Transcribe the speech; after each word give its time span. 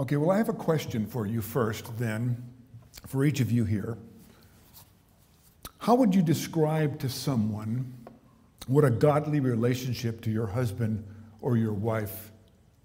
Okay, 0.00 0.16
well, 0.16 0.30
I 0.30 0.38
have 0.38 0.48
a 0.48 0.54
question 0.54 1.06
for 1.06 1.26
you 1.26 1.42
first, 1.42 1.98
then, 1.98 2.42
for 3.06 3.22
each 3.22 3.40
of 3.40 3.52
you 3.52 3.66
here. 3.66 3.98
How 5.76 5.94
would 5.94 6.14
you 6.14 6.22
describe 6.22 6.98
to 7.00 7.10
someone 7.10 7.92
what 8.66 8.82
a 8.82 8.90
godly 8.90 9.40
relationship 9.40 10.22
to 10.22 10.30
your 10.30 10.46
husband 10.46 11.04
or 11.42 11.58
your 11.58 11.74
wife 11.74 12.32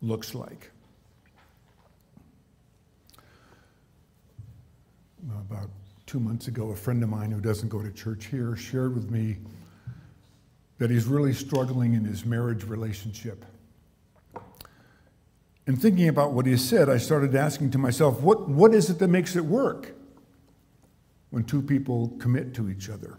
looks 0.02 0.36
like? 0.36 0.70
About 5.50 5.70
two 6.08 6.20
months 6.20 6.50
ago, 6.50 6.72
a 6.72 6.76
friend 6.76 7.02
of 7.02 7.08
mine 7.08 7.32
who 7.32 7.40
doesn't 7.40 7.70
go 7.70 7.82
to 7.82 7.94
church 7.94 8.26
here 8.26 8.58
shared 8.58 8.94
with 8.94 9.10
me 9.10 9.38
that 10.80 10.90
he's 10.90 11.06
really 11.06 11.34
struggling 11.34 11.94
in 11.94 12.04
his 12.04 12.26
marriage 12.26 12.66
relationship. 12.66 13.46
And 15.68 15.82
thinking 15.82 16.08
about 16.08 16.34
what 16.34 16.46
he 16.46 16.58
said, 16.58 16.90
I 16.90 16.98
started 16.98 17.36
asking 17.36 17.72
to 17.72 17.78
myself, 17.78 18.22
what, 18.22 18.48
what 18.48 18.74
is 18.74 18.90
it 18.90 19.00
that 19.00 19.08
makes 19.08 19.36
it 19.36 19.46
work 19.46 19.94
when 21.32 21.44
two 21.44 21.62
people 21.62 22.10
commit 22.20 22.54
to 22.56 22.70
each 22.70 22.90
other? 22.90 23.18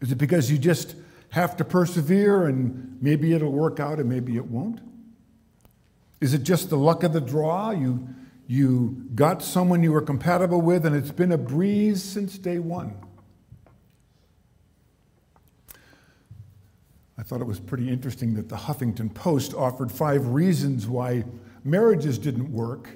Is 0.00 0.12
it 0.12 0.18
because 0.18 0.50
you 0.50 0.58
just 0.58 0.94
have 1.30 1.56
to 1.56 1.64
persevere 1.64 2.46
and 2.46 2.98
maybe 3.00 3.32
it'll 3.32 3.52
work 3.52 3.80
out 3.80 3.98
and 3.98 4.08
maybe 4.08 4.36
it 4.36 4.46
won't? 4.46 4.80
Is 6.20 6.34
it 6.34 6.42
just 6.42 6.70
the 6.70 6.76
luck 6.76 7.02
of 7.02 7.12
the 7.12 7.20
draw? 7.20 7.70
You, 7.70 8.08
you 8.46 9.06
got 9.14 9.42
someone 9.42 9.82
you 9.82 9.92
were 9.92 10.02
compatible 10.02 10.60
with 10.60 10.86
and 10.86 10.94
it's 10.94 11.10
been 11.10 11.32
a 11.32 11.38
breeze 11.38 12.02
since 12.02 12.38
day 12.38 12.58
one. 12.58 12.94
I 17.20 17.22
thought 17.22 17.42
it 17.42 17.46
was 17.46 17.60
pretty 17.60 17.90
interesting 17.90 18.32
that 18.36 18.48
the 18.48 18.56
Huffington 18.56 19.12
Post 19.12 19.52
offered 19.52 19.92
five 19.92 20.28
reasons 20.28 20.86
why 20.86 21.24
marriages 21.64 22.16
didn't 22.16 22.50
work. 22.50 22.88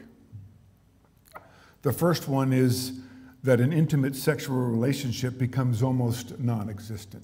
The 1.83 1.93
first 1.93 2.27
one 2.27 2.51
is 2.51 3.01
that 3.43 3.61
an 3.61 3.71
intimate 3.71 4.17
sexual 4.17 4.57
relationship 4.57 5.37
becomes 5.37 5.83
almost 5.83 6.39
non 6.39 6.71
existent. 6.71 7.23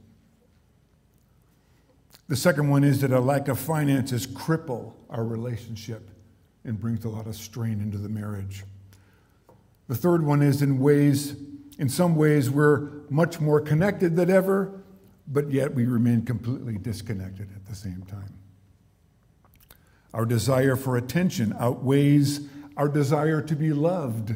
The 2.28 2.36
second 2.36 2.68
one 2.68 2.84
is 2.84 3.00
that 3.00 3.12
a 3.12 3.20
lack 3.20 3.48
of 3.48 3.58
finances 3.58 4.26
cripple 4.26 4.92
our 5.08 5.24
relationship 5.24 6.10
and 6.64 6.78
brings 6.78 7.06
a 7.06 7.08
lot 7.08 7.26
of 7.26 7.34
strain 7.34 7.80
into 7.80 7.96
the 7.96 8.10
marriage. 8.10 8.64
The 9.88 9.94
third 9.94 10.22
one 10.22 10.42
is 10.42 10.60
in 10.60 10.78
ways, 10.78 11.34
in 11.78 11.88
some 11.88 12.14
ways, 12.14 12.50
we're 12.50 12.90
much 13.08 13.40
more 13.40 13.58
connected 13.58 14.16
than 14.16 14.30
ever, 14.30 14.80
but 15.26 15.50
yet 15.50 15.74
we 15.74 15.86
remain 15.86 16.24
completely 16.24 16.76
disconnected 16.76 17.48
at 17.54 17.66
the 17.66 17.74
same 17.74 18.02
time. 18.02 18.34
Our 20.12 20.26
desire 20.26 20.76
for 20.76 20.96
attention 20.96 21.54
outweighs 21.58 22.40
our 22.76 22.88
desire 22.88 23.42
to 23.42 23.54
be 23.54 23.72
loved. 23.72 24.34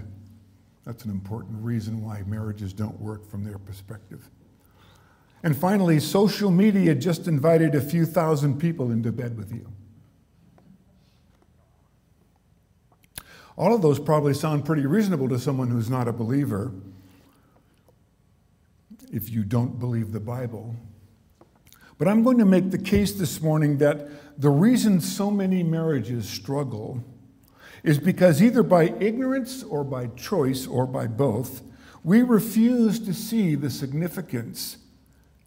That's 0.85 1.05
an 1.05 1.11
important 1.11 1.62
reason 1.62 2.03
why 2.03 2.23
marriages 2.27 2.73
don't 2.73 3.01
work 3.01 3.29
from 3.29 3.43
their 3.43 3.59
perspective. 3.59 4.29
And 5.43 5.57
finally, 5.57 6.01
social 6.01 6.51
media 6.51 6.95
just 6.95 7.27
invited 7.27 7.75
a 7.75 7.81
few 7.81 8.07
thousand 8.07 8.59
people 8.59 8.91
into 8.91 9.12
bed 9.12 9.37
with 9.37 9.53
you. 9.53 9.67
All 13.57 13.75
of 13.75 13.83
those 13.83 13.99
probably 13.99 14.35
sound 14.35 14.65
pretty 14.65 14.87
reasonable 14.87 15.29
to 15.29 15.39
someone 15.39 15.69
who's 15.69 15.91
not 15.91 16.09
a 16.09 16.12
believer 16.12 16.73
if 19.15 19.31
you 19.31 19.45
don't 19.45 19.79
believe 19.79 20.11
the 20.11 20.19
Bible. 20.19 20.75
But 21.98 22.09
I'm 22.09 22.25
going 22.25 22.39
to 22.39 22.45
make 22.45 22.73
the 22.73 22.79
case 22.79 23.12
this 23.12 23.41
morning 23.41 23.79
that 23.79 24.41
the 24.41 24.51
reason 24.51 25.01
so 25.01 25.31
many 25.31 25.62
marriages 25.62 26.29
struggle 26.29 27.05
is 27.84 27.98
because 27.98 28.43
either 28.43 28.65
by 28.65 28.93
ignorance 28.98 29.62
or 29.62 29.84
by 29.84 30.09
choice 30.09 30.67
or 30.67 30.84
by 30.84 31.06
both, 31.06 31.62
we 32.03 32.23
refuse 32.23 32.98
to 32.98 33.15
see 33.15 33.55
the 33.55 33.71
significance 33.71 34.79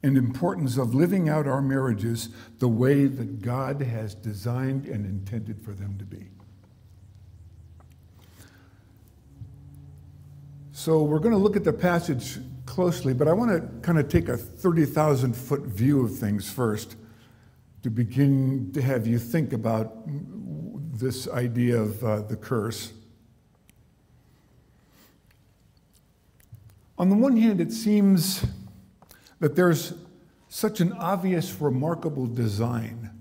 and 0.02 0.18
importance 0.18 0.78
of 0.78 0.96
living 0.96 1.28
out 1.28 1.46
our 1.46 1.62
marriages 1.62 2.30
the 2.60 2.70
way 2.70 3.06
that 3.06 3.42
God 3.42 3.82
has 3.82 4.16
designed 4.16 4.86
and 4.86 5.06
intended 5.06 5.62
for 5.62 5.74
them 5.74 5.98
to 5.98 6.06
be. 6.06 6.30
So 10.72 11.04
we're 11.04 11.20
going 11.20 11.34
to 11.34 11.38
look 11.38 11.58
at 11.58 11.66
the 11.66 11.74
passage 11.74 12.38
closely, 12.68 13.14
but 13.14 13.28
I 13.28 13.34
want 13.34 13.50
to 13.52 13.68
kind 13.82 13.98
of 13.98 14.10
take 14.10 14.30
a 14.30 14.38
30,000 14.38 15.36
foot 15.36 15.62
view 15.62 16.06
of 16.06 16.16
things 16.16 16.52
first 16.52 16.96
to 17.82 17.90
begin 17.90 18.72
to 18.74 18.82
have 18.82 19.08
you 19.08 19.18
think 19.18 19.54
about 19.54 20.04
this 21.00 21.28
idea 21.30 21.80
of 21.80 22.04
uh, 22.04 22.22
the 22.22 22.36
curse. 22.36 22.92
On 27.00 27.10
the 27.10 27.16
one 27.16 27.38
hand, 27.38 27.62
it 27.62 27.72
seems 27.72 28.46
that 29.40 29.56
there's 29.56 29.94
such 30.50 30.80
an 30.80 30.94
obvious, 30.94 31.60
remarkable 31.62 32.26
design 32.26 33.12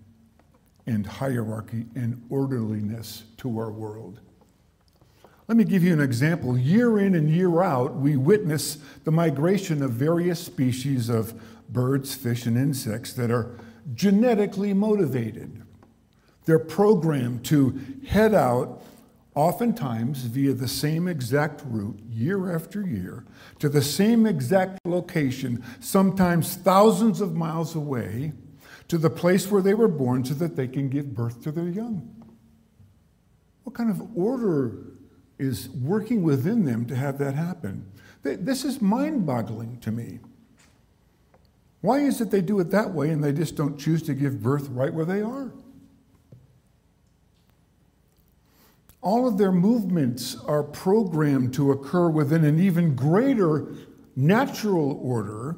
and 0.87 1.07
hierarchy 1.07 1.87
and 1.95 2.25
orderliness 2.31 3.25
to 3.39 3.59
our 3.59 3.71
world. 3.71 4.21
Let 5.49 5.57
me 5.57 5.65
give 5.65 5.85
you 5.85 5.93
an 5.93 6.01
example. 6.01 6.59
Year 6.59 6.99
in 6.99 7.15
and 7.15 7.31
year 7.31 7.63
out, 7.63 7.95
we 7.95 8.17
witness 8.17 8.79
the 9.05 9.13
migration 9.13 9.81
of 9.81 9.93
various 9.93 10.45
species 10.45 11.09
of 11.09 11.41
birds, 11.69 12.15
fish, 12.15 12.47
and 12.47 12.57
insects 12.57 13.13
that 13.13 13.31
are 13.31 13.57
genetically 13.95 14.73
motivated. 14.73 15.63
They're 16.47 16.59
programmed 16.59 17.45
to 17.47 17.81
head 18.09 18.35
out, 18.35 18.83
oftentimes 19.37 20.23
via 20.23 20.53
the 20.53 20.67
same 20.67 21.07
exact 21.07 21.63
route, 21.65 22.01
year 22.11 22.53
after 22.53 22.85
year, 22.85 23.25
to 23.61 23.69
the 23.69 23.83
same 23.83 24.27
exact 24.27 24.81
location, 24.85 25.63
sometimes 25.79 26.57
thousands 26.57 27.21
of 27.21 27.37
miles 27.37 27.77
away, 27.77 28.33
to 28.89 28.99
the 28.99 29.11
place 29.11 29.51
where 29.51 29.63
they 29.63 29.75
were 29.75 29.89
born 29.89 30.25
so 30.25 30.35
that 30.35 30.57
they 30.57 30.67
can 30.67 30.89
give 30.89 31.15
birth 31.15 31.43
to 31.43 31.53
their 31.53 31.69
young. 31.69 32.13
What 33.63 33.75
kind 33.75 33.91
of 33.91 34.17
order 34.17 34.96
is 35.39 35.69
working 35.71 36.23
within 36.23 36.65
them 36.65 36.87
to 36.87 36.97
have 36.97 37.19
that 37.19 37.35
happen. 37.35 37.91
This 38.23 38.65
is 38.65 38.81
mind 38.81 39.27
boggling 39.27 39.79
to 39.81 39.93
me. 39.93 40.19
Why 41.81 42.01
is 42.01 42.21
it 42.21 42.31
they 42.31 42.41
do 42.41 42.59
it 42.59 42.71
that 42.71 42.93
way 42.93 43.11
and 43.11 43.23
they 43.23 43.33
just 43.33 43.55
don't 43.55 43.79
choose 43.79 44.03
to 44.05 44.15
give 44.15 44.43
birth 44.43 44.69
right 44.69 44.93
where 44.93 45.05
they 45.05 45.21
are? 45.21 45.53
All 49.03 49.29
of 49.29 49.39
their 49.39 49.53
movements 49.53 50.37
are 50.47 50.65
programmed 50.65 51.55
to 51.55 51.71
occur 51.71 52.09
within 52.09 52.45
an 52.45 52.59
even 52.59 52.97
greater 52.97 53.73
natural 54.17 54.99
order, 55.01 55.57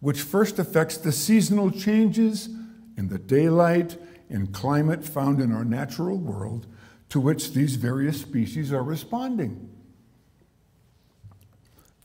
which 0.00 0.22
first 0.22 0.58
affects 0.58 0.96
the 0.96 1.12
seasonal 1.12 1.70
changes 1.70 2.48
in 2.96 3.08
the 3.08 3.18
daylight 3.18 3.98
and 4.28 4.52
climate 4.52 5.04
found 5.04 5.40
in 5.40 5.52
our 5.52 5.64
natural 5.64 6.16
world, 6.16 6.66
to 7.12 7.20
which 7.20 7.52
these 7.52 7.76
various 7.76 8.22
species 8.22 8.72
are 8.72 8.82
responding. 8.82 9.68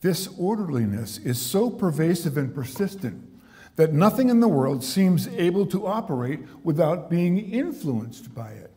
This 0.02 0.28
orderliness 0.38 1.16
is 1.16 1.40
so 1.40 1.70
pervasive 1.70 2.36
and 2.36 2.54
persistent 2.54 3.26
that 3.76 3.94
nothing 3.94 4.28
in 4.28 4.40
the 4.40 4.48
world 4.48 4.84
seems 4.84 5.26
able 5.28 5.64
to 5.64 5.86
operate 5.86 6.40
without 6.62 7.08
being 7.08 7.38
influenced 7.38 8.34
by 8.34 8.50
it. 8.50 8.70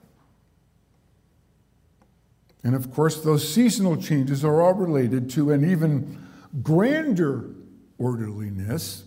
And 2.63 2.75
of 2.75 2.93
course, 2.93 3.19
those 3.19 3.53
seasonal 3.53 3.97
changes 3.97 4.45
are 4.45 4.61
all 4.61 4.73
related 4.73 5.29
to 5.31 5.51
an 5.51 5.69
even 5.69 6.17
grander 6.63 7.49
orderliness 7.97 9.03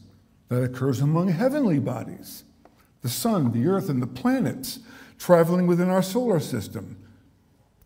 that 0.51 0.63
occurs 0.63 1.01
among 1.01 1.29
heavenly 1.29 1.79
bodies 1.79 2.45
the 3.01 3.09
sun, 3.09 3.53
the 3.53 3.67
earth, 3.67 3.89
and 3.89 4.03
the 4.03 4.07
planets 4.07 4.81
traveling 5.19 5.67
within 5.67 5.89
our 5.89 6.03
solar 6.03 6.39
system 6.39 6.99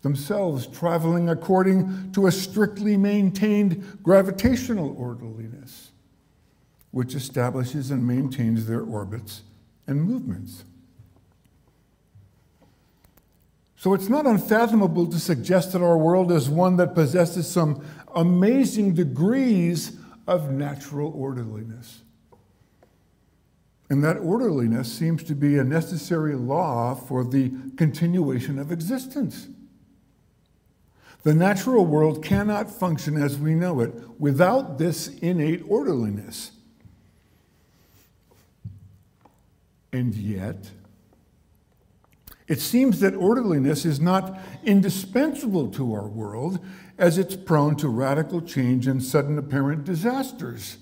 themselves 0.08 0.66
traveling 0.66 1.28
according 1.28 2.10
to 2.12 2.26
a 2.26 2.32
strictly 2.32 2.96
maintained 2.96 4.02
gravitational 4.02 4.96
orderliness, 4.96 5.90
which 6.92 7.14
establishes 7.14 7.90
and 7.90 8.06
maintains 8.06 8.66
their 8.66 8.80
orbits 8.80 9.42
and 9.86 10.02
movements. 10.02 10.64
So 13.76 13.92
it's 13.92 14.08
not 14.08 14.24
unfathomable 14.24 15.06
to 15.08 15.20
suggest 15.20 15.72
that 15.72 15.82
our 15.82 15.98
world 15.98 16.32
is 16.32 16.48
one 16.48 16.78
that 16.78 16.94
possesses 16.94 17.46
some 17.46 17.84
amazing 18.14 18.94
degrees 18.94 19.92
of 20.26 20.50
natural 20.50 21.12
orderliness. 21.14 22.00
And 23.90 24.02
that 24.04 24.16
orderliness 24.16 24.90
seems 24.90 25.22
to 25.24 25.34
be 25.34 25.58
a 25.58 25.64
necessary 25.64 26.34
law 26.34 26.94
for 26.94 27.24
the 27.24 27.52
continuation 27.76 28.58
of 28.58 28.72
existence. 28.72 29.48
The 31.28 31.34
natural 31.34 31.84
world 31.84 32.24
cannot 32.24 32.70
function 32.70 33.22
as 33.22 33.36
we 33.36 33.54
know 33.54 33.80
it 33.80 33.92
without 34.18 34.78
this 34.78 35.08
innate 35.18 35.62
orderliness. 35.68 36.52
And 39.92 40.14
yet, 40.14 40.70
It 42.46 42.62
seems 42.62 43.00
that 43.00 43.14
orderliness 43.14 43.84
is 43.84 44.00
not 44.00 44.40
indispensable 44.64 45.68
to 45.72 45.92
our 45.92 46.08
world, 46.08 46.60
as 46.96 47.18
it's 47.18 47.36
prone 47.36 47.76
to 47.76 47.88
radical 47.88 48.40
change 48.40 48.86
and 48.86 49.02
sudden 49.02 49.36
apparent 49.36 49.84
disasters, 49.84 50.78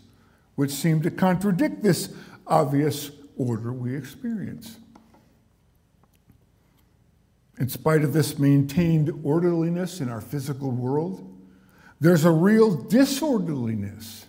which 0.54 0.70
seem 0.70 1.02
to 1.02 1.10
contradict 1.10 1.82
this 1.82 2.14
obvious 2.46 3.10
order 3.37 3.72
we 3.72 3.96
experience. 3.96 4.76
In 7.58 7.68
spite 7.68 8.04
of 8.04 8.12
this 8.12 8.38
maintained 8.38 9.12
orderliness 9.24 10.00
in 10.00 10.08
our 10.10 10.20
physical 10.20 10.70
world, 10.70 11.32
there's 12.00 12.24
a 12.24 12.30
real 12.30 12.74
disorderliness, 12.74 14.26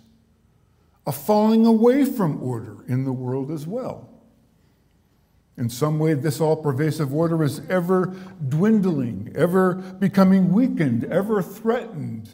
a 1.06 1.12
falling 1.12 1.66
away 1.66 2.04
from 2.04 2.42
order 2.42 2.84
in 2.86 3.04
the 3.04 3.12
world 3.12 3.50
as 3.50 3.66
well. 3.66 4.08
In 5.58 5.68
some 5.68 5.98
way, 5.98 6.14
this 6.14 6.40
all 6.40 6.56
pervasive 6.56 7.12
order 7.12 7.42
is 7.42 7.60
ever 7.68 8.14
dwindling, 8.48 9.32
ever 9.34 9.74
becoming 9.74 10.52
weakened, 10.52 11.04
ever 11.04 11.42
threatened 11.42 12.30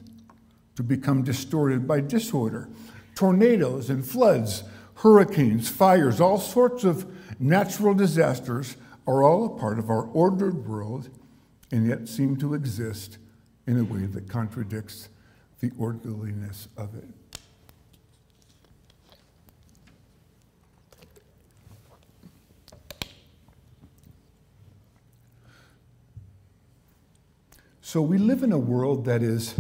to 0.76 0.82
become 0.82 1.23
distorted 1.23 1.88
by 1.88 2.00
disorder. 2.00 2.69
Tornadoes 3.14 3.91
and 3.91 4.06
floods, 4.06 4.64
hurricanes, 4.96 5.69
fires, 5.69 6.20
all 6.20 6.38
sorts 6.38 6.85
of 6.85 7.06
natural 7.41 7.94
disasters 7.94 8.76
are 9.06 9.23
all 9.23 9.45
a 9.45 9.59
part 9.59 9.79
of 9.79 9.91
our 9.91 10.05
ordered 10.05 10.67
world 10.67 11.11
and 11.71 11.87
yet 11.87 12.09
seem 12.09 12.37
to 12.37 12.55
exist 12.55 13.19
in 13.67 13.79
a 13.79 13.85
way 13.85 14.06
that 14.06 14.29
contradicts 14.29 15.09
the 15.61 15.71
orderliness 15.79 16.69
of 16.77 16.95
it. 16.95 17.09
So 27.81 28.03
we 28.03 28.19
live 28.19 28.43
in 28.43 28.51
a 28.51 28.59
world 28.59 29.05
that 29.05 29.23
is 29.23 29.55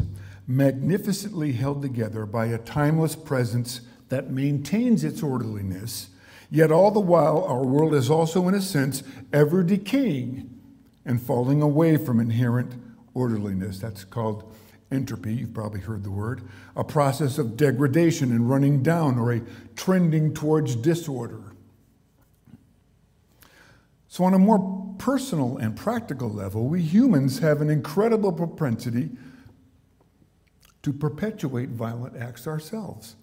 magnificently 0.48 1.52
held 1.52 1.82
together 1.82 2.26
by 2.26 2.46
a 2.46 2.58
timeless 2.58 3.14
presence 3.14 3.82
that 4.08 4.30
maintains 4.30 5.04
its 5.04 5.22
orderliness, 5.22 6.08
yet 6.54 6.70
all 6.70 6.92
the 6.92 7.00
while 7.00 7.42
our 7.44 7.64
world 7.64 7.92
is 7.94 8.08
also, 8.08 8.46
in 8.46 8.54
a 8.54 8.60
sense, 8.60 9.02
ever 9.32 9.64
decaying 9.64 10.48
and 11.04 11.20
falling 11.20 11.60
away 11.60 11.96
from 11.96 12.20
inherent 12.20 12.80
orderliness. 13.12 13.80
That's 13.80 14.04
called 14.04 14.54
entropy, 14.92 15.34
you've 15.34 15.52
probably 15.52 15.80
heard 15.80 16.04
the 16.04 16.12
word, 16.12 16.42
a 16.76 16.84
process 16.84 17.38
of 17.38 17.56
degradation 17.56 18.30
and 18.30 18.48
running 18.48 18.84
down 18.84 19.18
or 19.18 19.32
a 19.32 19.42
trending 19.74 20.32
towards 20.32 20.76
disorder. 20.76 21.42
So, 24.06 24.22
on 24.22 24.32
a 24.32 24.38
more 24.38 24.94
personal 24.98 25.56
and 25.56 25.76
practical 25.76 26.30
level, 26.30 26.68
we 26.68 26.82
humans 26.82 27.40
have 27.40 27.62
an 27.62 27.68
incredible 27.68 28.30
propensity 28.30 29.10
to 30.84 30.92
perpetuate 30.92 31.70
violent 31.70 32.16
acts 32.16 32.46
ourselves. 32.46 33.16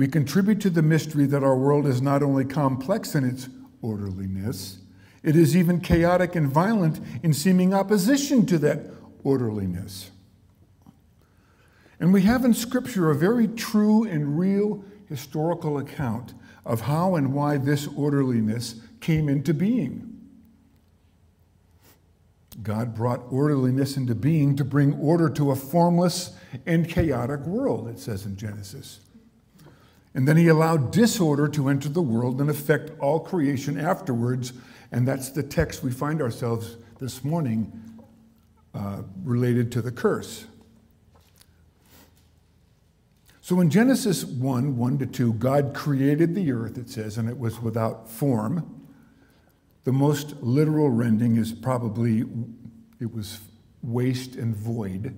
We 0.00 0.08
contribute 0.08 0.62
to 0.62 0.70
the 0.70 0.80
mystery 0.80 1.26
that 1.26 1.44
our 1.44 1.54
world 1.54 1.86
is 1.86 2.00
not 2.00 2.22
only 2.22 2.46
complex 2.46 3.14
in 3.14 3.22
its 3.22 3.50
orderliness, 3.82 4.78
it 5.22 5.36
is 5.36 5.54
even 5.54 5.78
chaotic 5.78 6.34
and 6.34 6.48
violent 6.48 6.98
in 7.22 7.34
seeming 7.34 7.74
opposition 7.74 8.46
to 8.46 8.56
that 8.60 8.86
orderliness. 9.24 10.10
And 12.00 12.14
we 12.14 12.22
have 12.22 12.46
in 12.46 12.54
Scripture 12.54 13.10
a 13.10 13.14
very 13.14 13.46
true 13.46 14.04
and 14.04 14.38
real 14.38 14.82
historical 15.06 15.76
account 15.76 16.32
of 16.64 16.80
how 16.80 17.16
and 17.16 17.34
why 17.34 17.58
this 17.58 17.86
orderliness 17.86 18.80
came 19.02 19.28
into 19.28 19.52
being. 19.52 20.18
God 22.62 22.94
brought 22.94 23.30
orderliness 23.30 23.98
into 23.98 24.14
being 24.14 24.56
to 24.56 24.64
bring 24.64 24.94
order 24.94 25.28
to 25.28 25.50
a 25.50 25.56
formless 25.56 26.32
and 26.64 26.88
chaotic 26.88 27.40
world, 27.40 27.86
it 27.86 27.98
says 27.98 28.24
in 28.24 28.38
Genesis. 28.38 29.00
And 30.14 30.26
then 30.26 30.36
he 30.36 30.48
allowed 30.48 30.90
disorder 30.90 31.48
to 31.48 31.68
enter 31.68 31.88
the 31.88 32.02
world 32.02 32.40
and 32.40 32.50
affect 32.50 32.98
all 32.98 33.20
creation 33.20 33.78
afterwards. 33.78 34.52
And 34.90 35.06
that's 35.06 35.30
the 35.30 35.42
text 35.42 35.82
we 35.82 35.92
find 35.92 36.20
ourselves 36.20 36.76
this 36.98 37.22
morning 37.22 37.72
uh, 38.74 39.02
related 39.22 39.70
to 39.72 39.82
the 39.82 39.92
curse. 39.92 40.46
So 43.40 43.60
in 43.60 43.70
Genesis 43.70 44.24
1 44.24 44.76
1 44.76 44.98
to 44.98 45.06
2, 45.06 45.32
God 45.34 45.74
created 45.74 46.34
the 46.34 46.52
earth, 46.52 46.76
it 46.76 46.90
says, 46.90 47.18
and 47.18 47.28
it 47.28 47.38
was 47.38 47.60
without 47.60 48.08
form 48.08 48.80
the 49.84 49.92
most 49.92 50.34
literal 50.42 50.90
rending 50.90 51.36
is 51.36 51.52
probably 51.52 52.24
it 53.00 53.14
was 53.14 53.40
waste 53.82 54.36
and 54.36 54.54
void. 54.54 55.16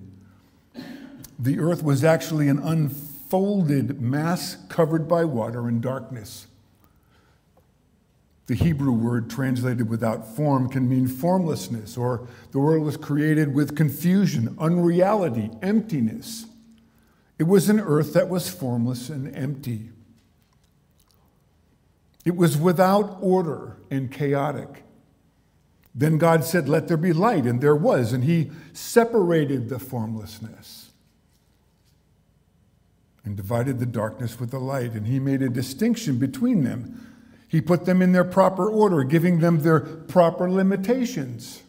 The 1.37 1.59
earth 1.59 1.83
was 1.83 2.03
actually 2.03 2.47
an 2.47 2.59
unfolded 3.33 3.99
mass 3.99 4.57
covered 4.69 5.07
by 5.07 5.25
water 5.25 5.67
and 5.67 5.81
darkness. 5.81 6.45
The 8.45 8.53
Hebrew 8.53 8.91
word 8.91 9.27
translated 9.27 9.89
without 9.89 10.35
form 10.35 10.69
can 10.69 10.87
mean 10.87 11.07
formlessness, 11.07 11.97
or 11.97 12.27
the 12.51 12.59
world 12.59 12.83
was 12.83 12.95
created 12.95 13.55
with 13.55 13.75
confusion, 13.75 14.55
unreality, 14.59 15.49
emptiness. 15.63 16.45
It 17.39 17.45
was 17.45 17.69
an 17.69 17.79
earth 17.79 18.13
that 18.13 18.29
was 18.29 18.49
formless 18.49 19.09
and 19.09 19.35
empty. 19.35 19.89
It 22.25 22.35
was 22.35 22.55
without 22.55 23.17
order 23.19 23.77
and 23.89 24.11
chaotic. 24.11 24.83
Then 25.95 26.19
God 26.19 26.43
said, 26.43 26.69
Let 26.69 26.87
there 26.87 26.97
be 26.97 27.13
light, 27.13 27.45
and 27.45 27.61
there 27.61 27.75
was, 27.75 28.13
and 28.13 28.25
He 28.25 28.51
separated 28.73 29.69
the 29.69 29.79
formlessness 29.79 30.82
and 33.25 33.37
divided 33.37 33.79
the 33.79 33.85
darkness 33.85 34.39
with 34.39 34.51
the 34.51 34.59
light, 34.59 34.93
and 34.93 35.07
He 35.07 35.19
made 35.19 35.41
a 35.41 35.49
distinction 35.49 36.17
between 36.17 36.63
them. 36.63 36.99
He 37.47 37.61
put 37.61 37.85
them 37.85 38.01
in 38.01 38.11
their 38.11 38.23
proper 38.23 38.69
order, 38.69 39.03
giving 39.03 39.39
them 39.39 39.61
their 39.61 39.79
proper 39.79 40.49
limitations. 40.49 41.63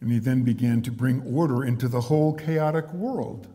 And 0.00 0.10
He 0.10 0.18
then 0.18 0.42
began 0.42 0.82
to 0.82 0.90
bring 0.90 1.22
order 1.22 1.64
into 1.64 1.88
the 1.88 2.02
whole 2.02 2.34
chaotic 2.34 2.90
world. 2.92 3.48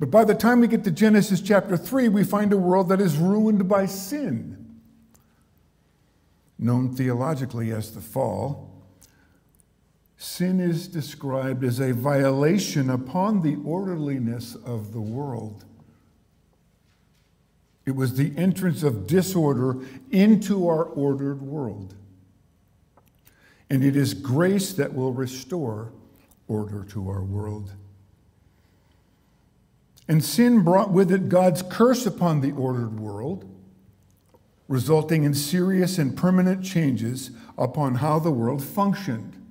But 0.00 0.10
by 0.10 0.24
the 0.24 0.34
time 0.34 0.60
we 0.60 0.66
get 0.66 0.82
to 0.84 0.90
Genesis 0.90 1.40
chapter 1.40 1.76
3, 1.76 2.08
we 2.08 2.24
find 2.24 2.52
a 2.52 2.56
world 2.56 2.88
that 2.88 3.00
is 3.00 3.18
ruined 3.18 3.68
by 3.68 3.86
sin, 3.86 4.80
known 6.58 6.94
theologically 6.96 7.70
as 7.70 7.92
the 7.92 8.00
fall. 8.00 8.71
Sin 10.22 10.60
is 10.60 10.86
described 10.86 11.64
as 11.64 11.80
a 11.80 11.92
violation 11.92 12.88
upon 12.88 13.42
the 13.42 13.56
orderliness 13.64 14.54
of 14.54 14.92
the 14.92 15.00
world. 15.00 15.64
It 17.86 17.96
was 17.96 18.14
the 18.14 18.32
entrance 18.36 18.84
of 18.84 19.08
disorder 19.08 19.78
into 20.12 20.68
our 20.68 20.84
ordered 20.84 21.42
world. 21.42 21.96
And 23.68 23.82
it 23.82 23.96
is 23.96 24.14
grace 24.14 24.72
that 24.74 24.94
will 24.94 25.12
restore 25.12 25.90
order 26.46 26.84
to 26.90 27.08
our 27.08 27.24
world. 27.24 27.72
And 30.06 30.22
sin 30.22 30.62
brought 30.62 30.92
with 30.92 31.10
it 31.10 31.28
God's 31.30 31.62
curse 31.62 32.06
upon 32.06 32.42
the 32.42 32.52
ordered 32.52 33.00
world, 33.00 33.44
resulting 34.68 35.24
in 35.24 35.34
serious 35.34 35.98
and 35.98 36.16
permanent 36.16 36.64
changes 36.64 37.32
upon 37.58 37.96
how 37.96 38.20
the 38.20 38.30
world 38.30 38.62
functioned. 38.62 39.41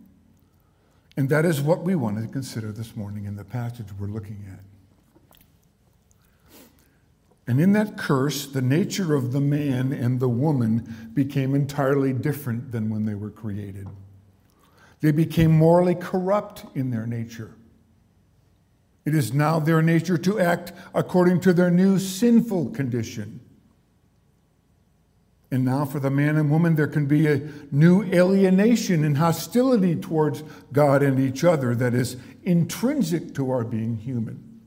And 1.21 1.29
that 1.29 1.45
is 1.45 1.61
what 1.61 1.83
we 1.83 1.93
want 1.93 2.19
to 2.19 2.27
consider 2.27 2.71
this 2.71 2.95
morning 2.95 3.25
in 3.25 3.35
the 3.35 3.43
passage 3.43 3.85
we're 3.99 4.07
looking 4.07 4.43
at. 4.51 4.59
And 7.45 7.61
in 7.61 7.73
that 7.73 7.95
curse, 7.95 8.47
the 8.47 8.63
nature 8.63 9.13
of 9.13 9.31
the 9.31 9.39
man 9.39 9.93
and 9.93 10.19
the 10.19 10.27
woman 10.27 11.11
became 11.13 11.53
entirely 11.53 12.11
different 12.11 12.71
than 12.71 12.89
when 12.89 13.05
they 13.05 13.13
were 13.13 13.29
created. 13.29 13.87
They 15.01 15.11
became 15.11 15.51
morally 15.51 15.93
corrupt 15.93 16.65
in 16.73 16.89
their 16.89 17.05
nature. 17.05 17.53
It 19.05 19.13
is 19.13 19.31
now 19.31 19.59
their 19.59 19.83
nature 19.83 20.17
to 20.17 20.39
act 20.39 20.73
according 20.95 21.41
to 21.41 21.53
their 21.53 21.69
new 21.69 21.99
sinful 21.99 22.71
condition. 22.71 23.40
And 25.53 25.65
now, 25.65 25.83
for 25.83 25.99
the 25.99 26.09
man 26.09 26.37
and 26.37 26.49
woman, 26.49 26.75
there 26.75 26.87
can 26.87 27.07
be 27.07 27.27
a 27.27 27.41
new 27.71 28.03
alienation 28.03 29.03
and 29.03 29.17
hostility 29.17 29.97
towards 29.97 30.43
God 30.71 31.03
and 31.03 31.19
each 31.19 31.43
other 31.43 31.75
that 31.75 31.93
is 31.93 32.15
intrinsic 32.43 33.35
to 33.35 33.51
our 33.51 33.65
being 33.65 33.97
human. 33.97 34.61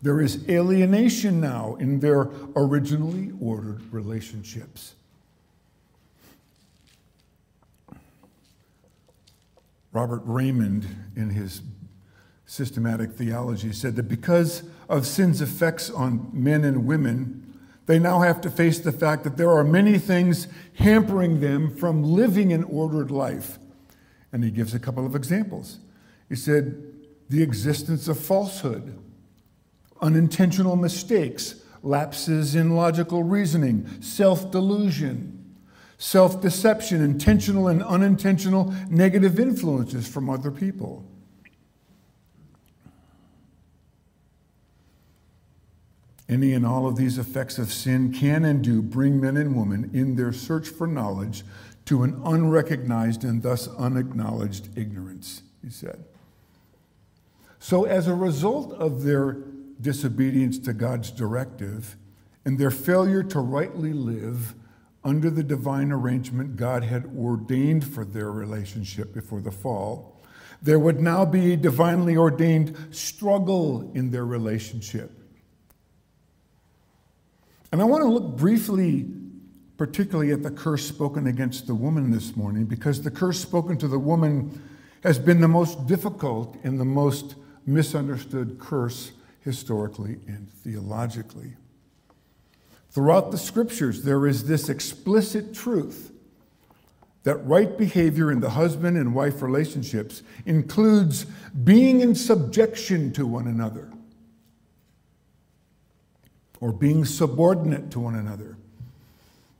There 0.00 0.20
is 0.20 0.48
alienation 0.48 1.40
now 1.40 1.76
in 1.80 1.98
their 1.98 2.30
originally 2.54 3.32
ordered 3.40 3.92
relationships. 3.92 4.94
Robert 9.92 10.24
Reymond, 10.24 10.84
in 11.16 11.30
his 11.30 11.62
systematic 12.44 13.12
theology 13.12 13.72
said 13.72 13.96
that 13.96 14.04
because 14.04 14.62
of 14.88 15.06
sin's 15.06 15.40
effects 15.40 15.90
on 15.90 16.28
men 16.32 16.64
and 16.64 16.86
women, 16.86 17.45
They 17.86 17.98
now 18.00 18.20
have 18.20 18.40
to 18.42 18.50
face 18.50 18.80
the 18.80 18.92
fact 18.92 19.24
that 19.24 19.36
there 19.36 19.50
are 19.50 19.64
many 19.64 19.98
things 19.98 20.48
hampering 20.74 21.40
them 21.40 21.74
from 21.74 22.02
living 22.02 22.52
an 22.52 22.64
ordered 22.64 23.10
life. 23.10 23.58
And 24.32 24.42
he 24.42 24.50
gives 24.50 24.74
a 24.74 24.80
couple 24.80 25.06
of 25.06 25.14
examples. 25.14 25.78
He 26.28 26.34
said, 26.34 26.82
the 27.28 27.42
existence 27.42 28.08
of 28.08 28.18
falsehood, 28.18 28.98
unintentional 30.00 30.76
mistakes, 30.76 31.62
lapses 31.82 32.54
in 32.54 32.74
logical 32.74 33.22
reasoning, 33.22 33.88
self 34.00 34.50
delusion, 34.50 35.54
self 35.98 36.40
deception, 36.40 37.02
intentional 37.02 37.68
and 37.68 37.82
unintentional 37.82 38.74
negative 38.90 39.38
influences 39.38 40.06
from 40.06 40.28
other 40.28 40.50
people. 40.50 41.04
Any 46.28 46.52
and 46.52 46.66
all 46.66 46.86
of 46.86 46.96
these 46.96 47.18
effects 47.18 47.58
of 47.58 47.72
sin 47.72 48.12
can 48.12 48.44
and 48.44 48.62
do 48.62 48.82
bring 48.82 49.20
men 49.20 49.36
and 49.36 49.56
women 49.56 49.90
in 49.92 50.16
their 50.16 50.32
search 50.32 50.68
for 50.68 50.86
knowledge 50.86 51.44
to 51.84 52.02
an 52.02 52.20
unrecognized 52.24 53.22
and 53.22 53.42
thus 53.42 53.68
unacknowledged 53.68 54.76
ignorance, 54.76 55.42
he 55.62 55.70
said. 55.70 56.04
So, 57.60 57.84
as 57.84 58.08
a 58.08 58.14
result 58.14 58.72
of 58.72 59.02
their 59.02 59.38
disobedience 59.80 60.58
to 60.60 60.72
God's 60.72 61.10
directive 61.10 61.96
and 62.44 62.58
their 62.58 62.70
failure 62.70 63.22
to 63.24 63.40
rightly 63.40 63.92
live 63.92 64.54
under 65.04 65.30
the 65.30 65.44
divine 65.44 65.92
arrangement 65.92 66.56
God 66.56 66.82
had 66.82 67.06
ordained 67.16 67.86
for 67.86 68.04
their 68.04 68.32
relationship 68.32 69.14
before 69.14 69.40
the 69.40 69.52
fall, 69.52 70.20
there 70.60 70.78
would 70.78 71.00
now 71.00 71.24
be 71.24 71.52
a 71.52 71.56
divinely 71.56 72.16
ordained 72.16 72.76
struggle 72.90 73.92
in 73.94 74.10
their 74.10 74.26
relationship. 74.26 75.12
And 77.76 77.82
I 77.82 77.84
want 77.84 78.04
to 78.04 78.08
look 78.08 78.38
briefly, 78.38 79.06
particularly 79.76 80.32
at 80.32 80.42
the 80.42 80.50
curse 80.50 80.82
spoken 80.82 81.26
against 81.26 81.66
the 81.66 81.74
woman 81.74 82.10
this 82.10 82.34
morning, 82.34 82.64
because 82.64 83.02
the 83.02 83.10
curse 83.10 83.38
spoken 83.38 83.76
to 83.76 83.86
the 83.86 83.98
woman 83.98 84.62
has 85.02 85.18
been 85.18 85.42
the 85.42 85.48
most 85.48 85.86
difficult 85.86 86.56
and 86.64 86.80
the 86.80 86.86
most 86.86 87.34
misunderstood 87.66 88.58
curse 88.58 89.12
historically 89.40 90.16
and 90.26 90.48
theologically. 90.64 91.52
Throughout 92.92 93.30
the 93.30 93.36
scriptures, 93.36 94.04
there 94.04 94.26
is 94.26 94.48
this 94.48 94.70
explicit 94.70 95.52
truth 95.52 96.12
that 97.24 97.36
right 97.44 97.76
behavior 97.76 98.32
in 98.32 98.40
the 98.40 98.48
husband 98.48 98.96
and 98.96 99.14
wife 99.14 99.42
relationships 99.42 100.22
includes 100.46 101.26
being 101.62 102.00
in 102.00 102.14
subjection 102.14 103.12
to 103.12 103.26
one 103.26 103.46
another 103.46 103.90
or 106.60 106.72
being 106.72 107.04
subordinate 107.04 107.90
to 107.90 108.00
one 108.00 108.14
another. 108.14 108.56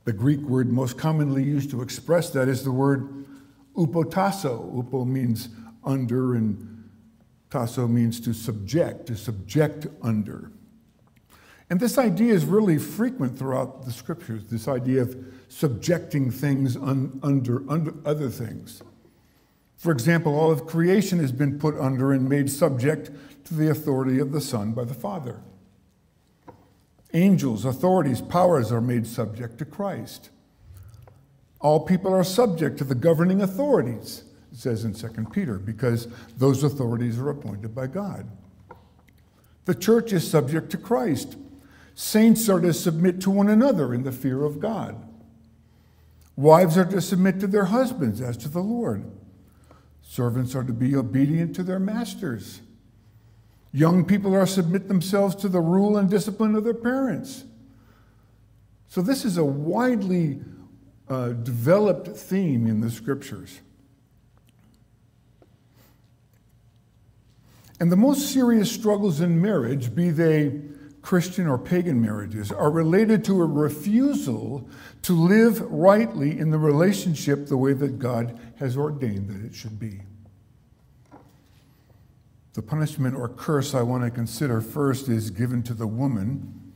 The 0.05 0.13
Greek 0.13 0.41
word 0.41 0.71
most 0.71 0.97
commonly 0.97 1.43
used 1.43 1.69
to 1.71 1.81
express 1.81 2.29
that 2.31 2.47
is 2.47 2.63
the 2.63 2.71
word 2.71 3.25
upotasso. 3.75 4.73
Upo 4.73 5.05
means 5.05 5.49
under, 5.83 6.35
and 6.35 6.89
tasso 7.49 7.87
means 7.87 8.19
to 8.21 8.33
subject, 8.33 9.07
to 9.07 9.15
subject 9.15 9.87
under. 10.01 10.51
And 11.69 11.79
this 11.79 11.97
idea 11.97 12.33
is 12.33 12.45
really 12.45 12.77
frequent 12.77 13.37
throughout 13.37 13.85
the 13.85 13.91
scriptures 13.91 14.45
this 14.45 14.67
idea 14.67 15.01
of 15.01 15.17
subjecting 15.49 16.31
things 16.31 16.77
un, 16.77 17.19
under, 17.21 17.69
under 17.69 17.93
other 18.05 18.29
things. 18.29 18.81
For 19.75 19.91
example, 19.91 20.33
all 20.33 20.51
of 20.51 20.65
creation 20.65 21.19
has 21.19 21.31
been 21.31 21.59
put 21.59 21.77
under 21.77 22.11
and 22.13 22.27
made 22.27 22.49
subject 22.49 23.11
to 23.45 23.53
the 23.53 23.69
authority 23.69 24.19
of 24.19 24.31
the 24.31 24.41
Son 24.41 24.71
by 24.71 24.85
the 24.85 24.93
Father. 24.93 25.41
Angels, 27.13 27.65
authorities, 27.65 28.21
powers 28.21 28.71
are 28.71 28.81
made 28.81 29.07
subject 29.07 29.57
to 29.59 29.65
Christ. 29.65 30.29
All 31.59 31.79
people 31.79 32.13
are 32.13 32.23
subject 32.23 32.77
to 32.77 32.83
the 32.83 32.95
governing 32.95 33.41
authorities, 33.41 34.23
it 34.51 34.59
says 34.59 34.83
in 34.83 34.93
2 34.93 35.07
Peter, 35.31 35.57
because 35.57 36.07
those 36.37 36.63
authorities 36.63 37.17
are 37.17 37.29
appointed 37.29 37.73
by 37.73 37.87
God. 37.87 38.29
The 39.65 39.75
church 39.75 40.13
is 40.13 40.29
subject 40.29 40.69
to 40.71 40.77
Christ 40.77 41.35
Saints 41.99 42.47
are 42.47 42.59
to 42.59 42.73
submit 42.73 43.19
to 43.21 43.31
one 43.31 43.49
another 43.49 43.91
in 43.91 44.03
the 44.03 44.11
fear 44.11 44.43
of 44.43 44.59
God. 44.59 45.03
Wives 46.35 46.77
are 46.77 46.85
to 46.85 47.01
submit 47.01 47.39
to 47.39 47.47
their 47.47 47.65
husbands 47.65 48.21
as 48.21 48.37
to 48.37 48.49
the 48.49 48.61
Lord. 48.61 49.03
Servants 50.03 50.53
are 50.53 50.63
to 50.63 50.73
be 50.73 50.95
obedient 50.95 51.55
to 51.55 51.63
their 51.63 51.79
masters. 51.79 52.61
Young 53.71 54.05
people 54.05 54.35
are 54.35 54.45
submit 54.45 54.87
themselves 54.87 55.35
to 55.35 55.49
the 55.49 55.59
rule 55.59 55.97
and 55.97 56.09
discipline 56.09 56.55
of 56.55 56.63
their 56.63 56.73
parents. 56.73 57.43
So, 58.87 59.01
this 59.01 59.25
is 59.25 59.37
a 59.37 59.43
widely 59.43 60.39
uh, 61.09 61.29
developed 61.29 62.07
theme 62.07 62.67
in 62.67 62.81
the 62.81 62.89
scriptures. 62.89 63.59
And 67.79 67.91
the 67.91 67.97
most 67.97 68.31
serious 68.31 68.71
struggles 68.71 69.21
in 69.21 69.41
marriage, 69.41 69.93
be 69.93 70.09
they 70.09 70.61
Christian 71.01 71.47
or 71.47 71.57
pagan 71.57 72.01
marriages 72.01 72.51
are 72.51 72.69
related 72.69 73.23
to 73.25 73.41
a 73.41 73.45
refusal 73.45 74.67
to 75.03 75.13
live 75.13 75.61
rightly 75.61 76.37
in 76.37 76.49
the 76.49 76.57
relationship 76.57 77.47
the 77.47 77.55
way 77.55 77.71
that 77.73 77.99
God 77.99 78.37
has 78.59 78.75
ordained 78.75 79.29
that 79.29 79.45
it 79.45 79.55
should 79.55 79.79
be. 79.79 80.01
The 82.57 82.63
punishment 82.63 83.15
or 83.15 83.29
curse 83.29 83.75
I 83.75 83.83
want 83.83 84.03
to 84.03 84.09
consider 84.09 84.61
first 84.61 85.09
is 85.09 85.29
given 85.29 85.61
to 85.61 85.75
the 85.75 85.85
woman. 85.85 86.73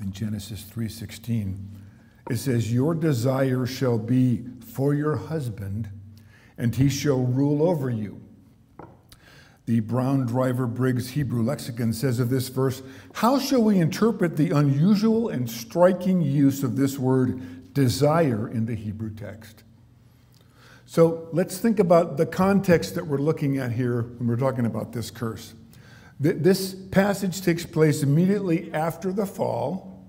In 0.00 0.12
Genesis 0.12 0.62
3:16 0.62 1.56
it 2.30 2.36
says 2.36 2.72
your 2.72 2.94
desire 2.94 3.66
shall 3.66 3.98
be 3.98 4.44
for 4.64 4.94
your 4.94 5.16
husband 5.16 5.88
and 6.56 6.76
he 6.76 6.88
shall 6.88 7.26
rule 7.26 7.68
over 7.68 7.90
you. 7.90 8.20
The 9.66 9.80
Brown 9.80 10.24
Driver 10.24 10.68
Briggs 10.68 11.10
Hebrew 11.10 11.42
Lexicon 11.42 11.92
says 11.92 12.20
of 12.20 12.30
this 12.30 12.48
verse 12.48 12.80
How 13.14 13.40
shall 13.40 13.64
we 13.64 13.80
interpret 13.80 14.36
the 14.36 14.50
unusual 14.50 15.28
and 15.28 15.50
striking 15.50 16.22
use 16.22 16.62
of 16.62 16.76
this 16.76 16.96
word 16.96 17.59
desire 17.72 18.48
in 18.48 18.66
the 18.66 18.74
Hebrew 18.74 19.14
text? 19.14 19.64
So 20.86 21.28
let's 21.32 21.58
think 21.58 21.78
about 21.78 22.16
the 22.16 22.26
context 22.26 22.96
that 22.96 23.06
we're 23.06 23.18
looking 23.18 23.58
at 23.58 23.72
here 23.72 24.02
when 24.02 24.26
we're 24.26 24.36
talking 24.36 24.66
about 24.66 24.92
this 24.92 25.10
curse. 25.10 25.54
This 26.18 26.74
passage 26.74 27.40
takes 27.40 27.64
place 27.64 28.02
immediately 28.02 28.72
after 28.74 29.12
the 29.12 29.24
fall. 29.24 30.04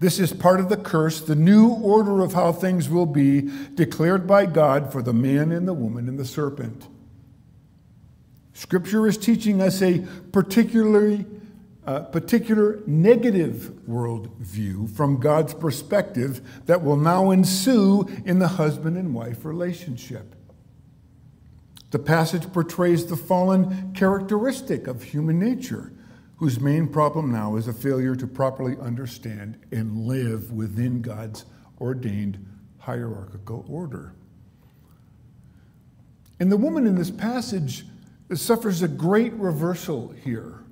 This 0.00 0.18
is 0.18 0.32
part 0.32 0.58
of 0.58 0.68
the 0.68 0.76
curse, 0.76 1.20
the 1.20 1.36
new 1.36 1.68
order 1.68 2.22
of 2.22 2.32
how 2.32 2.50
things 2.50 2.88
will 2.88 3.06
be 3.06 3.48
declared 3.74 4.26
by 4.26 4.46
God 4.46 4.90
for 4.90 5.02
the 5.02 5.12
man 5.12 5.52
and 5.52 5.68
the 5.68 5.74
woman 5.74 6.08
and 6.08 6.18
the 6.18 6.24
serpent. 6.24 6.88
Scripture 8.54 9.06
is 9.06 9.16
teaching 9.16 9.62
us 9.62 9.80
a 9.80 10.04
particularly 10.32 11.26
uh, 11.86 12.00
particular 12.00 12.80
negative 12.86 13.72
worldview 13.88 14.88
from 14.90 15.18
God's 15.18 15.54
perspective 15.54 16.40
that 16.66 16.82
will 16.82 16.96
now 16.96 17.30
ensue 17.30 18.08
in 18.24 18.38
the 18.38 18.48
husband 18.48 18.96
and 18.96 19.14
wife 19.14 19.44
relationship. 19.44 20.36
The 21.90 21.98
passage 21.98 22.50
portrays 22.52 23.06
the 23.06 23.16
fallen 23.16 23.92
characteristic 23.94 24.86
of 24.86 25.02
human 25.02 25.38
nature 25.38 25.92
whose 26.36 26.58
main 26.58 26.88
problem 26.88 27.30
now 27.30 27.56
is 27.56 27.68
a 27.68 27.72
failure 27.72 28.16
to 28.16 28.26
properly 28.26 28.76
understand 28.80 29.58
and 29.70 30.06
live 30.06 30.50
within 30.50 31.02
God's 31.02 31.44
ordained 31.80 32.44
hierarchical 32.78 33.64
order. 33.68 34.14
And 36.40 36.50
the 36.50 36.56
woman 36.56 36.86
in 36.86 36.96
this 36.96 37.10
passage 37.10 37.84
suffers 38.34 38.82
a 38.82 38.88
great 38.88 39.32
reversal 39.34 40.14
here. 40.24 40.64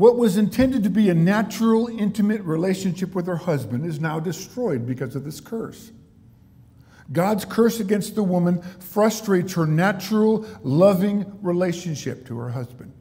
What 0.00 0.16
was 0.16 0.38
intended 0.38 0.82
to 0.84 0.88
be 0.88 1.10
a 1.10 1.14
natural, 1.14 1.86
intimate 1.86 2.40
relationship 2.40 3.14
with 3.14 3.26
her 3.26 3.36
husband 3.36 3.84
is 3.84 4.00
now 4.00 4.18
destroyed 4.18 4.86
because 4.86 5.14
of 5.14 5.24
this 5.24 5.42
curse. 5.42 5.90
God's 7.12 7.44
curse 7.44 7.80
against 7.80 8.14
the 8.14 8.22
woman 8.22 8.62
frustrates 8.62 9.52
her 9.52 9.66
natural, 9.66 10.46
loving 10.62 11.30
relationship 11.42 12.26
to 12.28 12.38
her 12.38 12.48
husband. 12.48 12.94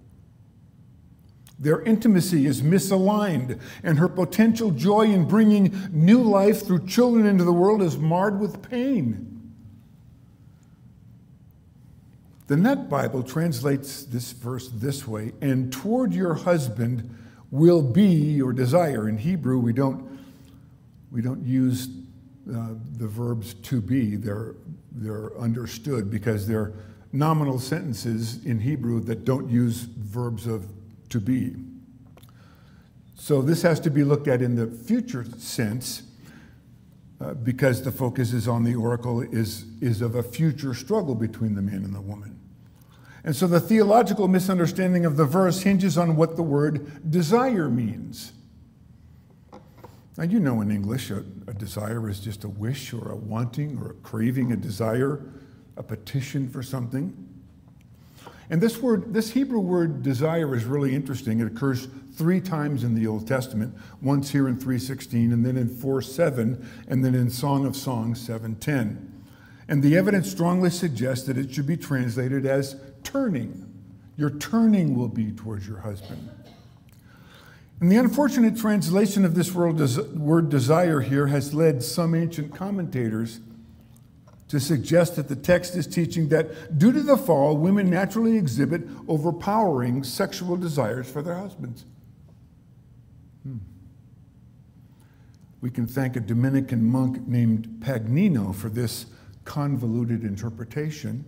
Their 1.58 1.82
intimacy 1.84 2.46
is 2.46 2.62
misaligned, 2.62 3.62
and 3.82 3.98
her 3.98 4.10
potential 4.10 4.70
joy 4.70 5.04
in 5.04 5.26
bringing 5.26 5.80
new 5.94 6.22
life 6.22 6.68
through 6.68 6.86
children 6.86 7.26
into 7.26 7.46
the 7.46 7.54
world 7.54 7.82
is 7.82 7.98
marred 7.98 8.42
with 8.42 8.62
pain. 8.70 9.29
The 12.50 12.58
Net 12.58 12.90
Bible 12.90 13.22
translates 13.22 14.06
this 14.06 14.32
verse 14.32 14.70
this 14.70 15.08
way 15.08 15.34
and 15.40 15.72
toward 15.72 16.16
your 16.16 16.34
husband 16.34 17.16
will 17.52 17.84
be 17.84 18.08
your 18.08 18.54
desire. 18.54 19.08
In 19.08 19.20
Hebrew, 19.20 19.60
we 19.60 19.72
don't, 19.72 20.20
we 21.12 21.22
don't 21.22 21.46
use 21.46 21.90
uh, 22.52 22.70
the 22.98 23.06
verbs 23.06 23.54
to 23.54 23.82
be, 23.82 24.16
they're, 24.16 24.56
they're 24.92 25.38
understood 25.38 26.10
because 26.10 26.48
they're 26.48 26.74
nominal 27.14 27.60
sentences 27.60 28.44
in 28.44 28.58
Hebrew 28.58 29.00
that 29.02 29.26
don't 29.26 29.48
use 29.48 29.82
verbs 29.84 30.48
of 30.48 30.66
to 31.10 31.20
be. 31.20 31.56
So 33.14 33.44
this 33.44 33.62
has 33.62 33.80
to 33.82 33.92
be 33.92 34.04
looked 34.04 34.28
at 34.28 34.42
in 34.42 34.56
the 34.56 34.66
future 34.66 35.24
sense 35.38 36.02
uh, 37.22 37.36
because 37.36 37.84
the 37.84 37.92
focus 37.92 38.34
is 38.34 38.48
on 38.48 38.64
the 38.64 38.74
oracle 38.74 39.22
is, 39.22 39.66
is 39.82 40.02
of 40.02 40.16
a 40.16 40.24
future 40.24 40.74
struggle 40.74 41.14
between 41.14 41.54
the 41.54 41.62
man 41.62 41.84
and 41.84 41.94
the 41.94 42.02
woman. 42.02 42.39
And 43.24 43.36
so 43.36 43.48
the 43.48 43.60
theological 43.60 44.28
misunderstanding 44.28 45.06
of 45.06 45.18
the 45.18 45.26
verse 45.26 45.62
hinges 45.62 45.98
on 45.98 46.16
what 46.16 46.36
the 46.36 46.44
word 46.44 47.12
desire 47.12 47.70
means. 47.70 48.34
Now, 50.18 50.26
you 50.26 50.40
know 50.40 50.62
in 50.62 50.70
English, 50.70 51.12
a, 51.12 51.24
a 51.48 51.54
desire 51.54 52.10
is 52.10 52.20
just 52.20 52.44
a 52.44 52.50
wish 52.50 52.94
or 52.94 53.12
a 53.12 53.16
wanting 53.16 53.78
or 53.78 53.92
a 53.92 53.94
craving, 53.96 54.52
a 54.52 54.58
desire, 54.58 55.22
a 55.78 55.84
petition 55.84 56.50
for 56.50 56.62
something. 56.62 57.30
And 58.50 58.60
this 58.62 58.82
word, 58.82 59.14
this 59.14 59.32
Hebrew 59.32 59.60
word 59.60 60.02
desire 60.02 60.56
is 60.56 60.66
really 60.66 60.96
interesting. 60.96 61.40
It 61.40 61.48
occurs 61.48 61.88
three 62.16 62.42
times 62.42 62.84
in 62.84 62.96
the 62.96 63.08
Old 63.08 63.28
Testament, 63.28 63.74
once 64.02 64.32
here 64.32 64.48
in 64.48 64.56
316, 64.56 65.32
and 65.32 65.46
then 65.46 65.56
in 65.56 65.70
4:7, 65.70 66.66
and 66.88 67.06
then 67.06 67.16
in 67.16 67.30
Song 67.30 67.66
of 67.66 67.76
Songs 67.76 68.20
7:10. 68.20 68.98
And 69.70 69.84
the 69.84 69.96
evidence 69.96 70.30
strongly 70.30 70.72
suggests 70.72 71.28
that 71.28 71.38
it 71.38 71.54
should 71.54 71.68
be 71.68 71.78
translated 71.78 72.46
as 72.46 72.76
turning. 73.04 73.66
Your 74.18 74.32
turning 74.32 74.98
will 74.98 75.08
be 75.08 75.32
towards 75.32 75.68
your 75.68 75.80
husband. 75.80 76.30
And 77.80 77.92
the 77.92 77.96
unfortunate 77.96 78.58
translation 78.58 79.24
of 79.24 79.36
this 79.36 79.54
word 79.54 80.50
desire 80.50 81.00
here 81.00 81.28
has 81.28 81.54
led 81.54 81.82
some 81.82 82.14
ancient 82.14 82.54
commentators 82.54 83.40
to 84.50 84.60
suggest 84.60 85.16
that 85.16 85.30
the 85.30 85.36
text 85.36 85.76
is 85.76 85.88
teaching 85.88 86.30
that 86.30 86.78
due 86.78 86.92
to 86.92 87.02
the 87.02 87.16
fall, 87.16 87.56
women 87.56 87.90
naturally 87.90 88.36
exhibit 88.36 88.82
overpowering 89.08 90.04
sexual 90.04 90.58
desires 90.58 91.10
for 91.10 91.22
their 91.22 91.36
husbands. 91.36 91.86
Hmm. 93.44 93.58
We 95.62 95.70
can 95.70 95.88
thank 95.88 96.16
a 96.16 96.20
Dominican 96.20 96.84
monk 96.84 97.28
named 97.28 97.78
Pagnino 97.80 98.54
for 98.54 98.70
this 98.70 99.06
convoluted 99.46 100.24
interpretation. 100.24 101.24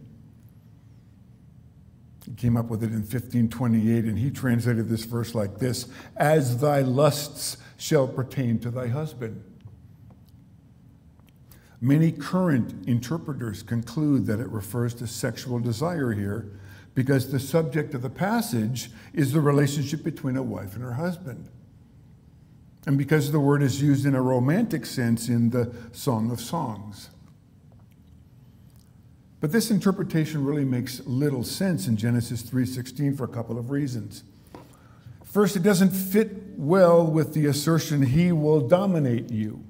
He 2.31 2.37
came 2.37 2.55
up 2.55 2.67
with 2.69 2.81
it 2.81 2.91
in 2.91 2.99
1528, 2.99 4.05
and 4.05 4.17
he 4.17 4.31
translated 4.31 4.87
this 4.87 5.03
verse 5.03 5.35
like 5.35 5.57
this 5.59 5.89
As 6.15 6.61
thy 6.61 6.79
lusts 6.79 7.57
shall 7.75 8.07
pertain 8.07 8.57
to 8.59 8.71
thy 8.71 8.87
husband. 8.87 9.43
Many 11.81 12.13
current 12.13 12.87
interpreters 12.87 13.63
conclude 13.63 14.27
that 14.27 14.39
it 14.39 14.47
refers 14.47 14.93
to 14.95 15.07
sexual 15.07 15.59
desire 15.59 16.13
here 16.13 16.53
because 16.93 17.31
the 17.31 17.39
subject 17.39 17.93
of 17.93 18.01
the 18.01 18.09
passage 18.09 18.91
is 19.13 19.33
the 19.33 19.41
relationship 19.41 20.01
between 20.01 20.37
a 20.37 20.43
wife 20.43 20.75
and 20.75 20.83
her 20.83 20.93
husband. 20.93 21.49
And 22.85 22.97
because 22.97 23.33
the 23.33 23.41
word 23.41 23.61
is 23.61 23.81
used 23.81 24.05
in 24.05 24.15
a 24.15 24.21
romantic 24.21 24.85
sense 24.85 25.27
in 25.27 25.49
the 25.49 25.75
Song 25.91 26.31
of 26.31 26.39
Songs. 26.39 27.09
But 29.41 29.51
this 29.51 29.71
interpretation 29.71 30.45
really 30.45 30.63
makes 30.63 31.05
little 31.05 31.43
sense 31.43 31.87
in 31.87 31.97
Genesis 31.97 32.43
3:16 32.43 33.15
for 33.15 33.23
a 33.23 33.27
couple 33.27 33.57
of 33.57 33.71
reasons. 33.71 34.23
First, 35.23 35.55
it 35.55 35.63
doesn't 35.63 35.89
fit 35.89 36.57
well 36.57 37.05
with 37.05 37.33
the 37.33 37.47
assertion 37.47 38.03
he 38.03 38.31
will 38.31 38.67
dominate 38.67 39.31
you. 39.31 39.63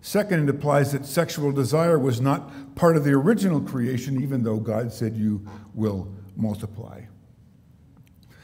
Second, 0.00 0.48
it 0.48 0.54
implies 0.54 0.92
that 0.92 1.06
sexual 1.06 1.52
desire 1.52 1.98
was 1.98 2.20
not 2.20 2.74
part 2.74 2.96
of 2.96 3.04
the 3.04 3.12
original 3.12 3.60
creation, 3.60 4.22
even 4.22 4.42
though 4.42 4.58
God 4.58 4.92
said 4.92 5.16
you 5.16 5.46
will 5.74 6.12
multiply. 6.36 7.02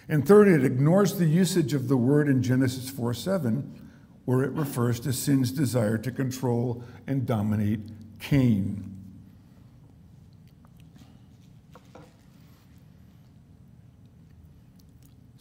And 0.09 0.27
third, 0.27 0.49
it 0.49 0.65
ignores 0.65 1.19
the 1.19 1.27
usage 1.27 1.75
of 1.75 1.89
the 1.89 1.97
word 1.97 2.29
in 2.29 2.43
Genesis 2.43 2.89
4 2.89 3.15
7, 3.15 3.89
where 4.25 4.43
it 4.43 4.53
refers 4.53 4.99
to 5.01 5.13
sin's 5.13 5.53
desire 5.53 5.99
to 5.99 6.11
control 6.11 6.83
and 7.07 7.27
dominate 7.27 7.81
Cain. 8.19 8.98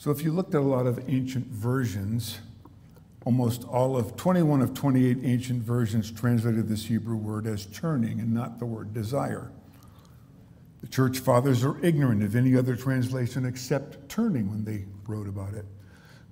So 0.08 0.12
if 0.12 0.24
you 0.24 0.32
looked 0.32 0.56
at 0.56 0.62
a 0.62 0.64
lot 0.64 0.88
of 0.88 1.10
ancient 1.10 1.48
versions, 1.48 2.40
almost 3.26 3.66
all 3.66 3.98
of 3.98 4.16
21 4.16 4.62
of 4.62 4.74
28 4.74 5.18
ancient 5.22 5.62
versions 5.62 6.10
translated 6.10 6.70
this 6.70 6.86
Hebrew 6.86 7.18
word 7.18 7.46
as 7.46 7.66
churning 7.66 8.22
and 8.22 8.34
not 8.34 8.58
the 8.58 8.66
word 8.66 8.94
desire. 8.94 9.52
The 10.80 10.88
church 10.88 11.20
fathers 11.20 11.62
are 11.66 11.78
ignorant 11.84 12.24
of 12.24 12.38
any 12.38 12.56
other 12.56 12.78
translation 12.78 13.46
except 13.46 14.08
turning 14.08 14.50
when 14.50 14.64
they 14.64 14.86
wrote 15.10 15.28
about 15.28 15.54
it. 15.56 15.66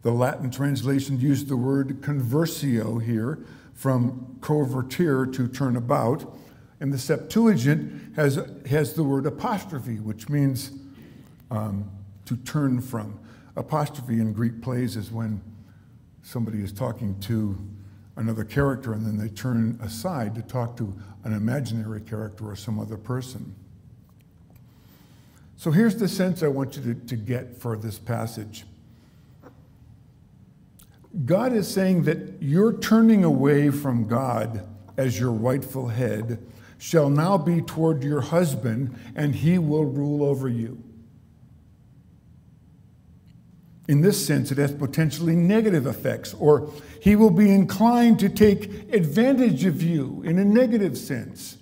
The 0.04 0.12
Latin 0.12 0.50
translation 0.50 1.20
used 1.20 1.50
the 1.50 1.58
word 1.58 2.00
conversio 2.00 3.04
here, 3.04 3.40
from 3.74 4.38
convertere 4.40 5.26
to 5.34 5.50
turn 5.50 5.76
about, 5.76 6.34
and 6.80 6.94
the 6.94 6.98
Septuagint 6.98 8.16
has, 8.16 8.40
has 8.70 8.94
the 8.94 9.04
word 9.04 9.26
apostrophe, 9.26 10.00
which 10.00 10.30
means 10.30 10.72
um, 11.52 11.92
to 12.24 12.38
turn 12.38 12.80
from. 12.80 13.20
Apostrophe 13.56 14.20
in 14.20 14.34
Greek 14.34 14.62
plays 14.62 14.96
is 14.96 15.12
when 15.12 15.42
somebody 16.24 16.62
is 16.62 16.72
talking 16.72 17.20
to 17.22 17.58
another 18.18 18.44
character 18.44 18.94
and 18.94 19.06
then 19.06 19.18
they 19.18 19.30
turn 19.30 19.80
aside 19.82 20.36
to 20.36 20.42
talk 20.42 20.78
to 20.78 20.94
an 21.24 21.34
imaginary 21.34 22.02
character 22.02 22.50
or 22.50 22.56
some 22.56 22.80
other 22.80 22.98
person. 22.98 23.56
So 25.58 25.72
here's 25.72 25.96
the 25.96 26.08
sense 26.08 26.44
I 26.44 26.48
want 26.48 26.76
you 26.76 26.94
to, 26.94 26.94
to 27.08 27.16
get 27.16 27.58
for 27.58 27.78
this 27.78 27.98
passage. 27.98 28.66
God 31.26 31.54
is 31.54 31.68
saying 31.68 32.04
that 32.04 32.42
your 32.42 32.78
turning 32.78 33.24
away 33.24 33.70
from 33.70 34.08
God 34.08 34.68
as 34.98 35.18
your 35.18 35.32
rightful 35.32 35.88
head 35.88 36.46
shall 36.78 37.10
now 37.10 37.38
be 37.38 37.62
toward 37.62 38.04
your 38.04 38.20
husband, 38.20 38.98
and 39.16 39.34
he 39.34 39.58
will 39.58 39.86
rule 39.86 40.24
over 40.24 40.50
you. 40.50 40.84
In 43.88 44.02
this 44.02 44.26
sense, 44.26 44.52
it 44.52 44.58
has 44.58 44.72
potentially 44.72 45.36
negative 45.36 45.86
effects, 45.86 46.34
or 46.34 46.72
he 47.00 47.16
will 47.16 47.30
be 47.30 47.52
inclined 47.52 48.20
to 48.20 48.30
take 48.30 48.92
advantage 48.92 49.66
of 49.66 49.84
you 49.84 50.24
in 50.26 50.40
a 50.40 50.46
negative 50.46 50.98
sense. 50.98 51.58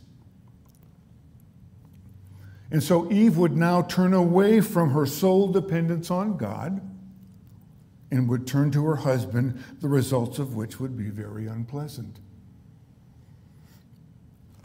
And 2.72 2.82
so 2.82 3.12
Eve 3.12 3.38
would 3.38 3.56
now 3.56 3.82
turn 3.82 4.14
away 4.14 4.62
from 4.62 4.92
her 4.92 5.06
sole 5.06 5.52
dependence 5.52 6.10
on 6.10 6.38
God 6.38 6.82
and 8.10 8.30
would 8.30 8.48
turn 8.48 8.72
to 8.72 8.86
her 8.86 8.96
husband, 8.96 9.62
the 9.82 9.90
results 9.90 10.40
of 10.40 10.56
which 10.56 10.80
would 10.80 10.98
be 10.98 11.10
very 11.10 11.46
unpleasant. 11.46 12.20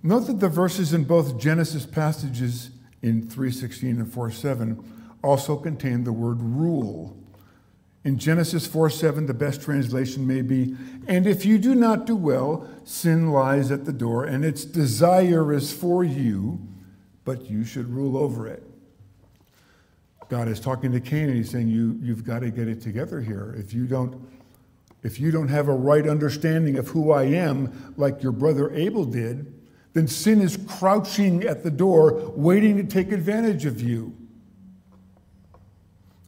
Note 0.03 0.21
that 0.21 0.39
the 0.39 0.49
verses 0.49 0.95
in 0.95 1.05
both 1.05 1.39
Genesis 1.39 1.85
passages 1.85 2.71
in 3.03 3.27
3:16 3.29 3.99
and 3.99 4.11
4:7 4.11 4.83
also 5.23 5.57
contain 5.57 6.05
the 6.05 6.13
word 6.13 6.41
rule 6.41 7.18
in 8.05 8.19
Genesis 8.19 8.67
4 8.67 8.91
7, 8.91 9.27
the 9.27 9.35
best 9.35 9.61
translation 9.61 10.27
may 10.27 10.43
be, 10.43 10.77
And 11.07 11.27
if 11.27 11.45
you 11.45 11.59
do 11.59 11.75
not 11.75 12.07
do 12.07 12.17
well, 12.17 12.69
sin 12.85 13.31
lies 13.33 13.71
at 13.71 13.85
the 13.85 13.93
door, 13.93 14.25
and 14.25 14.45
its 14.45 14.65
desire 14.65 15.53
is 15.53 15.73
for 15.73 16.05
you, 16.05 16.61
but 17.25 17.51
you 17.51 17.65
should 17.65 17.93
rule 17.93 18.17
over 18.17 18.47
it. 18.47 18.63
God 20.29 20.49
is 20.49 20.61
talking 20.61 20.93
to 20.93 21.01
Cain 21.01 21.25
and 21.29 21.37
he's 21.37 21.51
saying, 21.51 21.69
you, 21.69 21.99
You've 22.01 22.25
got 22.25 22.41
to 22.41 22.51
get 22.51 22.69
it 22.69 22.81
together 22.81 23.21
here. 23.21 23.55
If 23.59 23.73
you 23.73 23.87
don't, 23.87 24.29
if 25.03 25.19
you 25.19 25.31
don't 25.31 25.49
have 25.49 25.69
a 25.69 25.75
right 25.75 26.07
understanding 26.07 26.79
of 26.79 26.89
who 26.89 27.13
I 27.13 27.25
am, 27.25 27.95
like 27.97 28.23
your 28.23 28.33
brother 28.33 28.73
Abel 28.75 29.05
did, 29.05 29.53
then 29.95 30.07
sin 30.07 30.41
is 30.41 30.59
crouching 30.69 31.45
at 31.45 31.65
the 31.65 31.71
door, 31.71 32.33
waiting 32.37 32.77
to 32.77 32.85
take 32.85 33.11
advantage 33.11 33.65
of 33.65 33.81
you. 33.81 34.15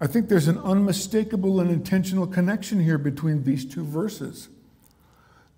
I 0.00 0.06
think 0.06 0.28
there's 0.28 0.48
an 0.48 0.58
unmistakable 0.58 1.60
and 1.60 1.70
intentional 1.70 2.26
connection 2.26 2.80
here 2.80 2.98
between 2.98 3.44
these 3.44 3.64
two 3.64 3.84
verses. 3.84 4.48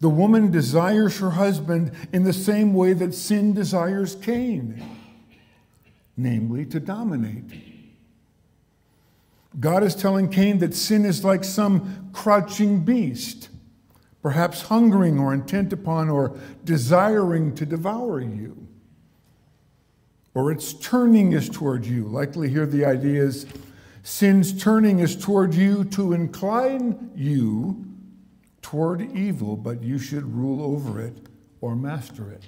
The 0.00 0.08
woman 0.08 0.50
desires 0.50 1.20
her 1.20 1.30
husband 1.30 1.92
in 2.12 2.24
the 2.24 2.32
same 2.32 2.74
way 2.74 2.92
that 2.92 3.14
sin 3.14 3.54
desires 3.54 4.16
Cain, 4.16 4.82
namely 6.16 6.66
to 6.66 6.80
dominate. 6.80 7.44
God 9.60 9.84
is 9.84 9.94
telling 9.94 10.28
Cain 10.28 10.58
that 10.58 10.74
sin 10.74 11.04
is 11.04 11.24
like 11.24 11.44
some 11.44 12.10
crouching 12.12 12.84
beast, 12.84 13.48
perhaps 14.22 14.62
hungering 14.62 15.20
or 15.20 15.32
intent 15.32 15.72
upon 15.72 16.08
or 16.08 16.36
desiring 16.64 17.54
to 17.54 17.64
devour 17.64 18.20
you. 18.20 18.66
Or 20.34 20.50
its 20.50 20.72
turning 20.72 21.32
is 21.32 21.48
toward 21.48 21.84
you. 21.84 22.08
Likely 22.08 22.48
here 22.48 22.66
the 22.66 22.84
idea 22.84 23.22
is 23.22 23.46
Sin's 24.02 24.60
turning 24.60 24.98
is 24.98 25.16
toward 25.16 25.54
you 25.54 25.84
to 25.84 26.12
incline 26.12 27.10
you 27.14 27.84
toward 28.60 29.02
evil, 29.16 29.56
but 29.56 29.82
you 29.82 29.98
should 29.98 30.34
rule 30.34 30.62
over 30.62 31.00
it 31.00 31.16
or 31.60 31.76
master 31.76 32.30
it. 32.30 32.42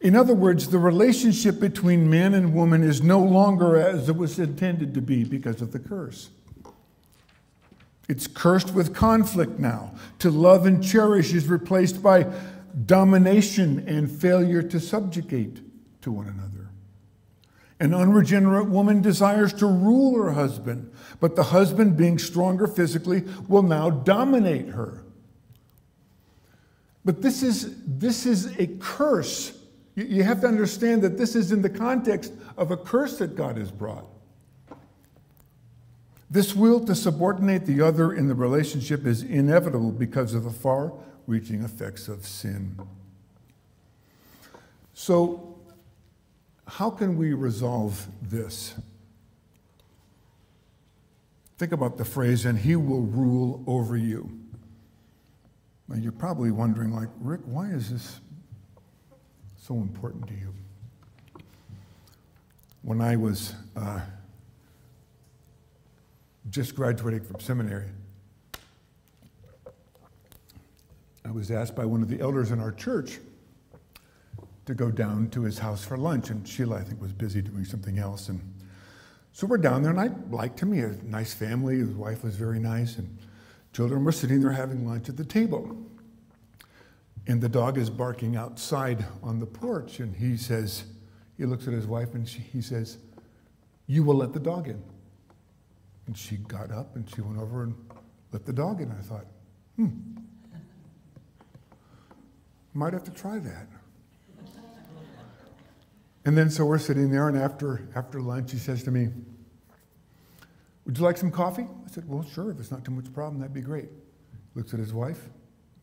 In 0.00 0.14
other 0.14 0.34
words, 0.34 0.68
the 0.68 0.78
relationship 0.78 1.58
between 1.58 2.08
man 2.08 2.34
and 2.34 2.54
woman 2.54 2.84
is 2.84 3.02
no 3.02 3.18
longer 3.20 3.76
as 3.76 4.08
it 4.08 4.16
was 4.16 4.38
intended 4.38 4.94
to 4.94 5.00
be 5.00 5.24
because 5.24 5.60
of 5.60 5.72
the 5.72 5.80
curse. 5.80 6.30
It's 8.08 8.26
cursed 8.26 8.72
with 8.74 8.94
conflict 8.94 9.58
now. 9.58 9.92
To 10.20 10.30
love 10.30 10.66
and 10.66 10.82
cherish 10.82 11.34
is 11.34 11.48
replaced 11.48 12.02
by 12.02 12.26
domination 12.86 13.84
and 13.88 14.10
failure 14.10 14.62
to 14.62 14.78
subjugate 14.78 15.60
to 16.02 16.12
one 16.12 16.28
another. 16.28 16.57
An 17.80 17.94
unregenerate 17.94 18.68
woman 18.68 19.00
desires 19.00 19.52
to 19.54 19.66
rule 19.66 20.20
her 20.20 20.32
husband, 20.32 20.92
but 21.20 21.36
the 21.36 21.44
husband, 21.44 21.96
being 21.96 22.18
stronger 22.18 22.66
physically, 22.66 23.22
will 23.46 23.62
now 23.62 23.88
dominate 23.88 24.68
her. 24.68 25.04
But 27.04 27.22
this 27.22 27.42
is, 27.42 27.76
this 27.86 28.26
is 28.26 28.58
a 28.58 28.66
curse. 28.80 29.56
You 29.94 30.24
have 30.24 30.40
to 30.40 30.48
understand 30.48 31.02
that 31.02 31.16
this 31.16 31.36
is 31.36 31.52
in 31.52 31.62
the 31.62 31.70
context 31.70 32.32
of 32.56 32.70
a 32.70 32.76
curse 32.76 33.18
that 33.18 33.36
God 33.36 33.56
has 33.56 33.70
brought. 33.70 34.04
This 36.30 36.54
will 36.54 36.84
to 36.84 36.94
subordinate 36.94 37.64
the 37.64 37.80
other 37.80 38.12
in 38.12 38.28
the 38.28 38.34
relationship 38.34 39.06
is 39.06 39.22
inevitable 39.22 39.92
because 39.92 40.34
of 40.34 40.44
the 40.44 40.50
far 40.50 40.92
reaching 41.26 41.62
effects 41.62 42.08
of 42.08 42.26
sin. 42.26 42.78
So, 44.92 45.47
how 46.68 46.90
can 46.90 47.16
we 47.16 47.32
resolve 47.32 48.06
this? 48.22 48.74
Think 51.56 51.72
about 51.72 51.96
the 51.96 52.04
phrase, 52.04 52.44
and 52.44 52.58
he 52.58 52.76
will 52.76 53.02
rule 53.02 53.64
over 53.66 53.96
you. 53.96 54.30
Now, 55.88 55.96
you're 55.96 56.12
probably 56.12 56.50
wondering, 56.50 56.92
like, 56.92 57.08
Rick, 57.20 57.40
why 57.46 57.70
is 57.70 57.90
this 57.90 58.20
so 59.56 59.74
important 59.76 60.28
to 60.28 60.34
you? 60.34 60.52
When 62.82 63.00
I 63.00 63.16
was 63.16 63.54
uh, 63.74 64.00
just 66.50 66.76
graduating 66.76 67.22
from 67.22 67.40
seminary, 67.40 67.88
I 71.24 71.30
was 71.30 71.50
asked 71.50 71.74
by 71.74 71.86
one 71.86 72.02
of 72.02 72.08
the 72.08 72.20
elders 72.20 72.50
in 72.50 72.60
our 72.60 72.72
church 72.72 73.18
to 74.68 74.74
go 74.74 74.90
down 74.90 75.28
to 75.30 75.42
his 75.42 75.58
house 75.58 75.84
for 75.84 75.96
lunch, 75.96 76.30
and 76.30 76.46
Sheila, 76.46 76.76
I 76.76 76.84
think, 76.84 77.00
was 77.00 77.12
busy 77.12 77.42
doing 77.42 77.64
something 77.64 77.98
else. 77.98 78.28
And 78.28 78.40
so 79.32 79.46
we're 79.46 79.58
down 79.58 79.82
there, 79.82 79.90
and 79.90 80.00
I 80.00 80.10
liked 80.30 80.60
him. 80.60 80.72
He 80.72 80.80
had 80.80 80.90
a 80.90 81.04
nice 81.04 81.34
family. 81.34 81.78
His 81.78 81.90
wife 81.90 82.22
was 82.22 82.36
very 82.36 82.60
nice, 82.60 82.96
and 82.96 83.18
children 83.72 84.04
were 84.04 84.12
sitting 84.12 84.40
there 84.40 84.52
having 84.52 84.86
lunch 84.86 85.08
at 85.08 85.16
the 85.16 85.24
table. 85.24 85.76
And 87.26 87.40
the 87.40 87.48
dog 87.48 87.76
is 87.76 87.90
barking 87.90 88.36
outside 88.36 89.04
on 89.22 89.40
the 89.40 89.46
porch, 89.46 90.00
and 90.00 90.16
he 90.16 90.36
says, 90.36 90.84
he 91.38 91.46
looks 91.46 91.68
at 91.68 91.72
his 91.72 91.86
wife 91.86 92.14
and 92.14 92.28
she, 92.28 92.40
he 92.40 92.60
says, 92.60 92.98
You 93.86 94.02
will 94.02 94.16
let 94.16 94.32
the 94.32 94.40
dog 94.40 94.68
in. 94.68 94.82
And 96.06 96.18
she 96.18 96.36
got 96.36 96.72
up 96.72 96.96
and 96.96 97.08
she 97.08 97.20
went 97.20 97.38
over 97.38 97.62
and 97.62 97.74
let 98.32 98.44
the 98.44 98.52
dog 98.52 98.80
in. 98.80 98.90
And 98.90 98.98
I 98.98 99.02
thought, 99.02 99.26
hmm, 99.76 99.88
might 102.74 102.92
have 102.92 103.04
to 103.04 103.12
try 103.12 103.38
that. 103.38 103.68
And 106.24 106.36
then 106.36 106.50
so 106.50 106.64
we're 106.64 106.78
sitting 106.78 107.10
there, 107.10 107.28
and 107.28 107.38
after, 107.38 107.88
after 107.94 108.20
lunch, 108.20 108.52
he 108.52 108.58
says 108.58 108.82
to 108.84 108.90
me, 108.90 109.08
Would 110.84 110.98
you 110.98 111.04
like 111.04 111.16
some 111.16 111.30
coffee? 111.30 111.66
I 111.86 111.90
said, 111.90 112.08
Well, 112.08 112.22
sure, 112.22 112.50
if 112.50 112.58
it's 112.58 112.70
not 112.70 112.84
too 112.84 112.90
much 112.90 113.12
problem, 113.12 113.40
that'd 113.40 113.54
be 113.54 113.60
great. 113.60 113.88
Looks 114.54 114.74
at 114.74 114.80
his 114.80 114.92
wife. 114.92 115.28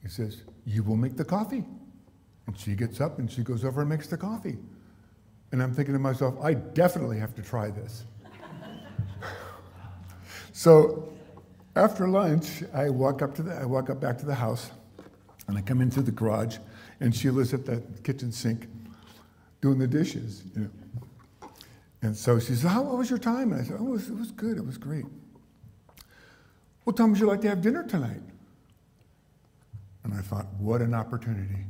He 0.02 0.10
says, 0.10 0.44
You 0.66 0.84
will 0.84 0.98
make 0.98 1.18
the 1.18 1.26
coffee. 1.26 1.64
And 2.48 2.58
she 2.58 2.76
gets 2.76 3.02
up 3.02 3.18
and 3.18 3.32
she 3.32 3.42
goes 3.42 3.66
over 3.66 3.82
and 3.82 3.90
makes 3.90 4.08
the 4.08 4.18
coffee. 4.18 4.58
And 5.52 5.64
I'm 5.64 5.74
thinking 5.74 5.94
to 5.94 6.00
myself, 6.00 6.36
I 6.44 6.54
definitely 6.54 7.18
have 7.18 7.34
to 7.36 7.42
try 7.42 7.72
this. 7.72 8.04
So 10.58 11.12
after 11.76 12.08
lunch, 12.08 12.64
I 12.74 12.90
walk 12.90 13.22
up 13.22 13.36
to 13.36 13.44
the, 13.44 13.54
I 13.54 13.66
walk 13.66 13.90
up 13.90 14.00
back 14.00 14.18
to 14.20 14.26
the 14.26 14.36
house, 14.36 14.72
and 15.50 15.58
I 15.58 15.62
come 15.62 15.82
into 15.82 16.02
the 16.02 16.12
garage, 16.12 16.60
and 17.02 17.14
Sheila's 17.14 17.54
at 17.54 17.66
the 17.66 17.84
kitchen 18.04 18.32
sink 18.32 18.68
doing 19.66 19.80
the 19.80 19.88
dishes. 19.88 20.44
You 20.56 20.62
know. 21.42 21.50
And 22.04 22.16
so 22.16 22.38
she 22.38 22.54
said, 22.54 22.70
How 22.70 22.84
was 22.84 23.10
your 23.10 23.18
time? 23.18 23.52
And 23.52 23.62
I 23.62 23.64
said, 23.64 23.78
Oh, 23.80 23.88
it 23.88 23.90
was, 23.90 24.10
it 24.10 24.16
was 24.16 24.30
good. 24.30 24.58
It 24.58 24.66
was 24.66 24.78
great. 24.78 25.06
What 26.84 26.96
time 26.96 27.10
would 27.10 27.20
you 27.20 27.26
like 27.26 27.42
to 27.42 27.50
have 27.50 27.64
dinner 27.64 27.84
tonight? 27.84 28.22
And 30.04 30.14
I 30.14 30.22
thought, 30.22 30.46
What 30.60 30.82
an 30.82 30.94
opportunity. 30.94 31.66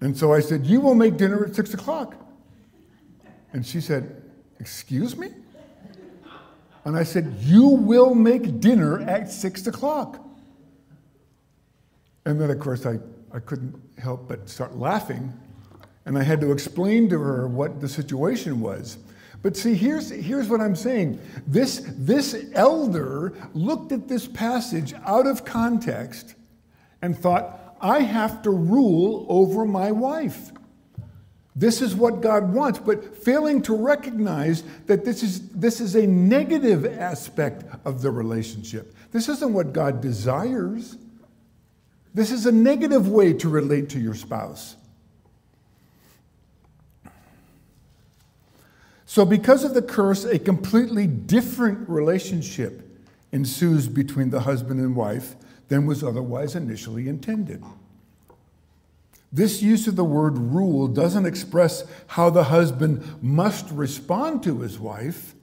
And 0.00 0.16
so 0.16 0.32
I 0.32 0.40
said, 0.40 0.64
You 0.64 0.80
will 0.80 0.94
make 0.94 1.18
dinner 1.18 1.44
at 1.44 1.54
six 1.54 1.74
o'clock. 1.74 2.14
And 3.52 3.66
she 3.66 3.82
said, 3.82 4.22
Excuse 4.58 5.14
me? 5.14 5.28
And 6.86 6.96
I 6.96 7.02
said, 7.02 7.34
You 7.40 7.66
will 7.68 8.14
make 8.14 8.60
dinner 8.60 9.02
at 9.02 9.30
six 9.30 9.66
o'clock. 9.66 10.24
And 12.24 12.40
then, 12.40 12.48
of 12.48 12.58
course, 12.60 12.86
I, 12.86 12.98
I 13.30 13.40
couldn't 13.40 13.78
help 13.98 14.26
but 14.26 14.48
start 14.48 14.74
laughing. 14.74 15.34
And 16.06 16.16
I 16.16 16.22
had 16.22 16.40
to 16.40 16.52
explain 16.52 17.10
to 17.10 17.18
her 17.18 17.46
what 17.46 17.80
the 17.80 17.88
situation 17.88 18.60
was. 18.60 18.96
But 19.42 19.56
see, 19.56 19.74
here's, 19.74 20.10
here's 20.10 20.48
what 20.48 20.60
I'm 20.60 20.76
saying. 20.76 21.20
This, 21.46 21.82
this 21.96 22.46
elder 22.54 23.34
looked 23.52 23.92
at 23.92 24.08
this 24.08 24.26
passage 24.26 24.94
out 25.04 25.26
of 25.26 25.44
context 25.44 26.34
and 27.02 27.16
thought, 27.16 27.76
I 27.80 28.00
have 28.00 28.42
to 28.42 28.50
rule 28.50 29.26
over 29.28 29.64
my 29.64 29.92
wife. 29.92 30.52
This 31.54 31.80
is 31.80 31.94
what 31.94 32.20
God 32.20 32.52
wants, 32.52 32.78
but 32.78 33.16
failing 33.16 33.62
to 33.62 33.74
recognize 33.74 34.62
that 34.86 35.04
this 35.04 35.22
is, 35.22 35.48
this 35.50 35.80
is 35.80 35.94
a 35.94 36.06
negative 36.06 36.84
aspect 36.98 37.64
of 37.84 38.02
the 38.02 38.10
relationship. 38.10 38.94
This 39.10 39.28
isn't 39.28 39.52
what 39.52 39.72
God 39.72 40.00
desires. 40.00 40.96
This 42.14 42.30
is 42.30 42.46
a 42.46 42.52
negative 42.52 43.08
way 43.08 43.32
to 43.34 43.48
relate 43.48 43.88
to 43.90 44.00
your 44.00 44.14
spouse. 44.14 44.76
So, 49.16 49.24
because 49.24 49.64
of 49.64 49.72
the 49.72 49.80
curse, 49.80 50.24
a 50.24 50.38
completely 50.38 51.06
different 51.06 51.88
relationship 51.88 52.82
ensues 53.32 53.88
between 53.88 54.28
the 54.28 54.40
husband 54.40 54.78
and 54.78 54.94
wife 54.94 55.36
than 55.68 55.86
was 55.86 56.04
otherwise 56.04 56.54
initially 56.54 57.08
intended. 57.08 57.64
This 59.32 59.62
use 59.62 59.86
of 59.86 59.96
the 59.96 60.04
word 60.04 60.36
rule 60.36 60.86
doesn't 60.86 61.24
express 61.24 61.84
how 62.08 62.28
the 62.28 62.44
husband 62.44 63.22
must 63.22 63.70
respond 63.70 64.42
to 64.42 64.60
his 64.60 64.78
wife, 64.78 65.34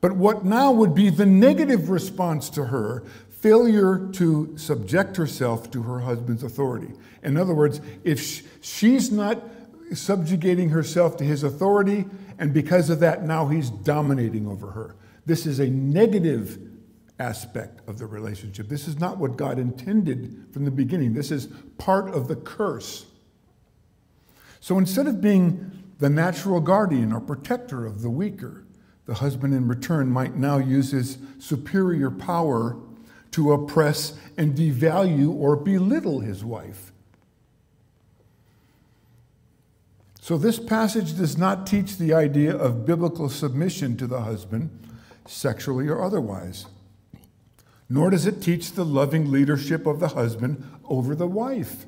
but 0.00 0.12
what 0.12 0.44
now 0.44 0.70
would 0.70 0.94
be 0.94 1.10
the 1.10 1.26
negative 1.26 1.90
response 1.90 2.48
to 2.50 2.66
her 2.66 3.02
failure 3.28 4.08
to 4.12 4.56
subject 4.56 5.16
herself 5.16 5.68
to 5.72 5.82
her 5.82 5.98
husband's 5.98 6.44
authority. 6.44 6.92
In 7.24 7.38
other 7.38 7.54
words, 7.54 7.80
if 8.04 8.46
she's 8.64 9.10
not 9.10 9.42
subjugating 9.92 10.70
herself 10.70 11.16
to 11.18 11.24
his 11.24 11.42
authority, 11.42 12.06
and 12.38 12.52
because 12.52 12.90
of 12.90 13.00
that, 13.00 13.24
now 13.24 13.48
he's 13.48 13.70
dominating 13.70 14.46
over 14.46 14.70
her. 14.70 14.96
This 15.26 15.46
is 15.46 15.58
a 15.58 15.68
negative 15.68 16.58
aspect 17.18 17.80
of 17.88 17.98
the 17.98 18.06
relationship. 18.06 18.68
This 18.68 18.88
is 18.88 18.98
not 18.98 19.18
what 19.18 19.36
God 19.36 19.58
intended 19.58 20.46
from 20.52 20.64
the 20.64 20.70
beginning. 20.70 21.14
This 21.14 21.30
is 21.30 21.48
part 21.78 22.12
of 22.14 22.28
the 22.28 22.36
curse. 22.36 23.06
So 24.60 24.78
instead 24.78 25.06
of 25.06 25.20
being 25.20 25.70
the 25.98 26.08
natural 26.08 26.60
guardian 26.60 27.12
or 27.12 27.20
protector 27.20 27.86
of 27.86 28.02
the 28.02 28.10
weaker, 28.10 28.64
the 29.06 29.14
husband 29.14 29.54
in 29.54 29.68
return 29.68 30.08
might 30.08 30.36
now 30.36 30.58
use 30.58 30.90
his 30.90 31.18
superior 31.38 32.10
power 32.10 32.76
to 33.32 33.52
oppress 33.52 34.14
and 34.38 34.54
devalue 34.54 35.32
or 35.34 35.56
belittle 35.56 36.20
his 36.20 36.44
wife. 36.44 36.92
So, 40.24 40.38
this 40.38 40.58
passage 40.58 41.18
does 41.18 41.36
not 41.36 41.66
teach 41.66 41.98
the 41.98 42.14
idea 42.14 42.56
of 42.56 42.86
biblical 42.86 43.28
submission 43.28 43.98
to 43.98 44.06
the 44.06 44.22
husband, 44.22 44.70
sexually 45.26 45.86
or 45.88 46.02
otherwise 46.02 46.64
nor 47.88 48.10
does 48.10 48.26
it 48.26 48.42
teach 48.42 48.72
the 48.72 48.84
loving 48.84 49.30
leadership 49.30 49.86
of 49.86 50.00
the 50.00 50.08
husband 50.08 50.62
over 50.84 51.14
the 51.14 51.26
wife. 51.26 51.86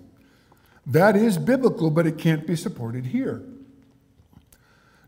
That 0.86 1.16
is 1.16 1.38
biblical, 1.38 1.90
but 1.90 2.06
it 2.06 2.18
can't 2.18 2.46
be 2.46 2.56
supported 2.56 3.06
here. 3.06 3.42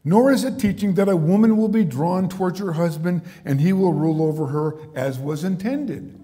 Nor 0.05 0.33
is 0.33 0.45
it 0.45 0.59
teaching 0.59 0.95
that 0.95 1.09
a 1.09 1.17
woman 1.17 1.57
will 1.57 1.69
be 1.69 1.85
drawn 1.85 2.29
towards 2.29 2.59
her 2.61 2.73
husband 2.73 3.23
and 3.45 3.61
he 3.61 3.73
will 3.73 3.93
rule 3.93 4.23
over 4.23 4.47
her 4.47 4.77
as 4.95 5.19
was 5.19 5.45
intended. 5.45 6.19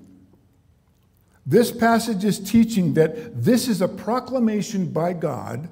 This 1.46 1.70
passage 1.70 2.24
is 2.24 2.40
teaching 2.40 2.94
that 2.94 3.44
this 3.44 3.68
is 3.68 3.82
a 3.82 3.88
proclamation 3.88 4.90
by 4.90 5.12
God 5.12 5.68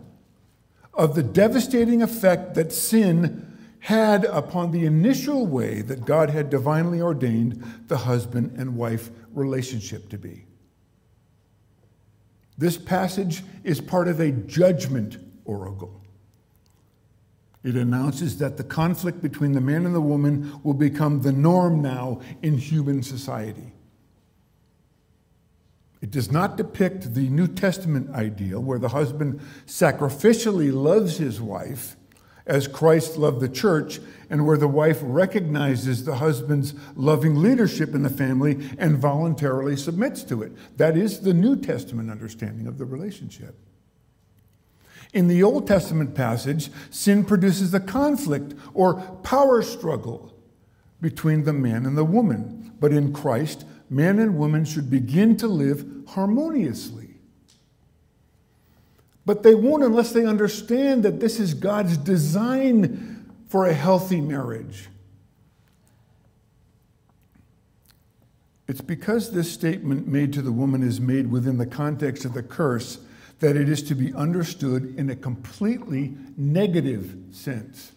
of 0.94 1.14
the 1.14 1.22
devastating 1.22 2.02
effect 2.02 2.54
that 2.54 2.72
sin 2.72 3.48
had 3.80 4.24
upon 4.26 4.70
the 4.70 4.86
initial 4.86 5.46
way 5.46 5.82
that 5.82 6.04
God 6.04 6.30
had 6.30 6.50
divinely 6.50 7.00
ordained 7.00 7.64
the 7.88 7.98
husband 7.98 8.54
and 8.56 8.76
wife 8.76 9.10
relationship 9.32 10.08
to 10.10 10.18
be. 10.18 10.46
This 12.56 12.76
passage 12.76 13.42
is 13.64 13.80
part 13.80 14.06
of 14.06 14.20
a 14.20 14.30
judgment 14.30 15.16
oracle. 15.44 16.00
It 17.64 17.74
announces 17.74 18.38
that 18.38 18.56
the 18.56 18.64
conflict 18.64 19.22
between 19.22 19.52
the 19.52 19.60
man 19.60 19.86
and 19.86 19.94
the 19.94 20.00
woman 20.00 20.60
will 20.62 20.74
become 20.74 21.22
the 21.22 21.32
norm 21.32 21.80
now 21.80 22.20
in 22.42 22.58
human 22.58 23.02
society. 23.02 23.72
It 26.02 26.10
does 26.10 26.30
not 26.30 26.56
depict 26.56 27.14
the 27.14 27.28
New 27.30 27.46
Testament 27.46 28.10
ideal 28.10 28.60
where 28.60 28.80
the 28.80 28.90
husband 28.90 29.40
sacrificially 29.66 30.72
loves 30.72 31.16
his 31.16 31.40
wife 31.40 31.96
as 32.46 32.66
Christ 32.66 33.16
loved 33.16 33.40
the 33.40 33.48
church, 33.48 34.00
and 34.28 34.44
where 34.46 34.56
the 34.56 34.68
wife 34.68 34.98
recognizes 35.00 36.04
the 36.04 36.16
husband's 36.16 36.74
loving 36.96 37.36
leadership 37.36 37.94
in 37.94 38.02
the 38.02 38.10
family 38.10 38.68
and 38.78 38.98
voluntarily 38.98 39.76
submits 39.76 40.24
to 40.24 40.42
it. 40.42 40.52
That 40.76 40.96
is 40.96 41.20
the 41.20 41.34
New 41.34 41.56
Testament 41.56 42.10
understanding 42.10 42.66
of 42.66 42.78
the 42.78 42.84
relationship. 42.84 43.54
In 45.12 45.28
the 45.28 45.42
Old 45.42 45.68
Testament 45.68 46.14
passage, 46.14 46.70
sin 46.90 47.24
produces 47.24 47.72
a 47.74 47.80
conflict 47.80 48.54
or 48.74 48.94
power 49.22 49.62
struggle 49.62 50.34
between 51.00 51.44
the 51.44 51.52
man 51.52 51.86
and 51.86 51.96
the 51.96 52.04
woman. 52.04 52.72
But 52.80 52.92
in 52.92 53.12
Christ, 53.12 53.64
man 53.92 54.18
and 54.18 54.38
woman 54.38 54.64
should 54.64 54.88
begin 54.88 55.36
to 55.36 55.46
live 55.46 55.84
harmoniously. 56.08 57.10
But 59.26 59.42
they 59.42 59.54
won't 59.54 59.84
unless 59.84 60.12
they 60.12 60.24
understand 60.24 61.02
that 61.02 61.20
this 61.20 61.38
is 61.38 61.52
God's 61.52 61.98
design 61.98 63.30
for 63.48 63.66
a 63.66 63.74
healthy 63.74 64.20
marriage. 64.20 64.88
It's 68.66 68.80
because 68.80 69.32
this 69.32 69.52
statement 69.52 70.08
made 70.08 70.32
to 70.32 70.42
the 70.42 70.52
woman 70.52 70.82
is 70.82 70.98
made 70.98 71.30
within 71.30 71.58
the 71.58 71.66
context 71.66 72.24
of 72.24 72.32
the 72.32 72.42
curse 72.42 72.98
that 73.40 73.56
it 73.56 73.68
is 73.68 73.82
to 73.82 73.94
be 73.94 74.14
understood 74.14 74.94
in 74.96 75.10
a 75.10 75.16
completely 75.16 76.14
negative 76.38 77.14
sense. 77.30 77.92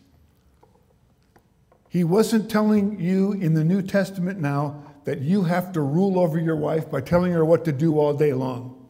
He 1.87 2.03
wasn't 2.03 2.51
telling 2.51 2.99
you 2.99 3.31
in 3.31 3.53
the 3.53 3.63
New 3.63 3.81
Testament 3.81 4.41
now 4.41 4.84
that 5.05 5.21
you 5.21 5.43
have 5.43 5.71
to 5.73 5.81
rule 5.81 6.19
over 6.19 6.39
your 6.39 6.55
wife 6.55 6.91
by 6.91 6.99
telling 6.99 7.31
her 7.31 7.45
what 7.45 7.63
to 7.65 7.71
do 7.71 7.97
all 7.99 8.13
day 8.13 8.33
long. 8.33 8.85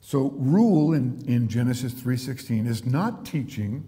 So 0.00 0.30
rule 0.36 0.92
in, 0.92 1.24
in 1.26 1.48
Genesis 1.48 1.92
3:16 1.92 2.68
is 2.68 2.86
not 2.86 3.26
teaching 3.26 3.84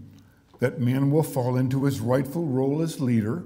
that 0.59 0.81
man 0.81 1.11
will 1.11 1.23
fall 1.23 1.57
into 1.57 1.85
his 1.85 2.01
rightful 2.01 2.47
role 2.47 2.83
as 2.83 3.01
leader. 3.01 3.45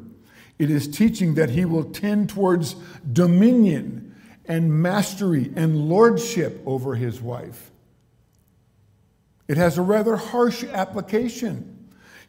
It 0.59 0.71
is 0.71 0.89
teaching 0.89 1.35
that 1.35 1.51
he 1.51 1.65
will 1.65 1.85
tend 1.85 2.31
towards 2.31 2.77
dominion 3.13 4.15
and 4.47 4.73
mastery 4.73 5.53
and 5.57 5.89
lordship 5.89 6.63
over 6.65 6.95
his 6.95 7.21
wife. 7.21 7.71
It 9.47 9.57
has 9.57 9.77
a 9.77 9.83
rather 9.83 10.17
harsh 10.17 10.65
application. 10.65 11.80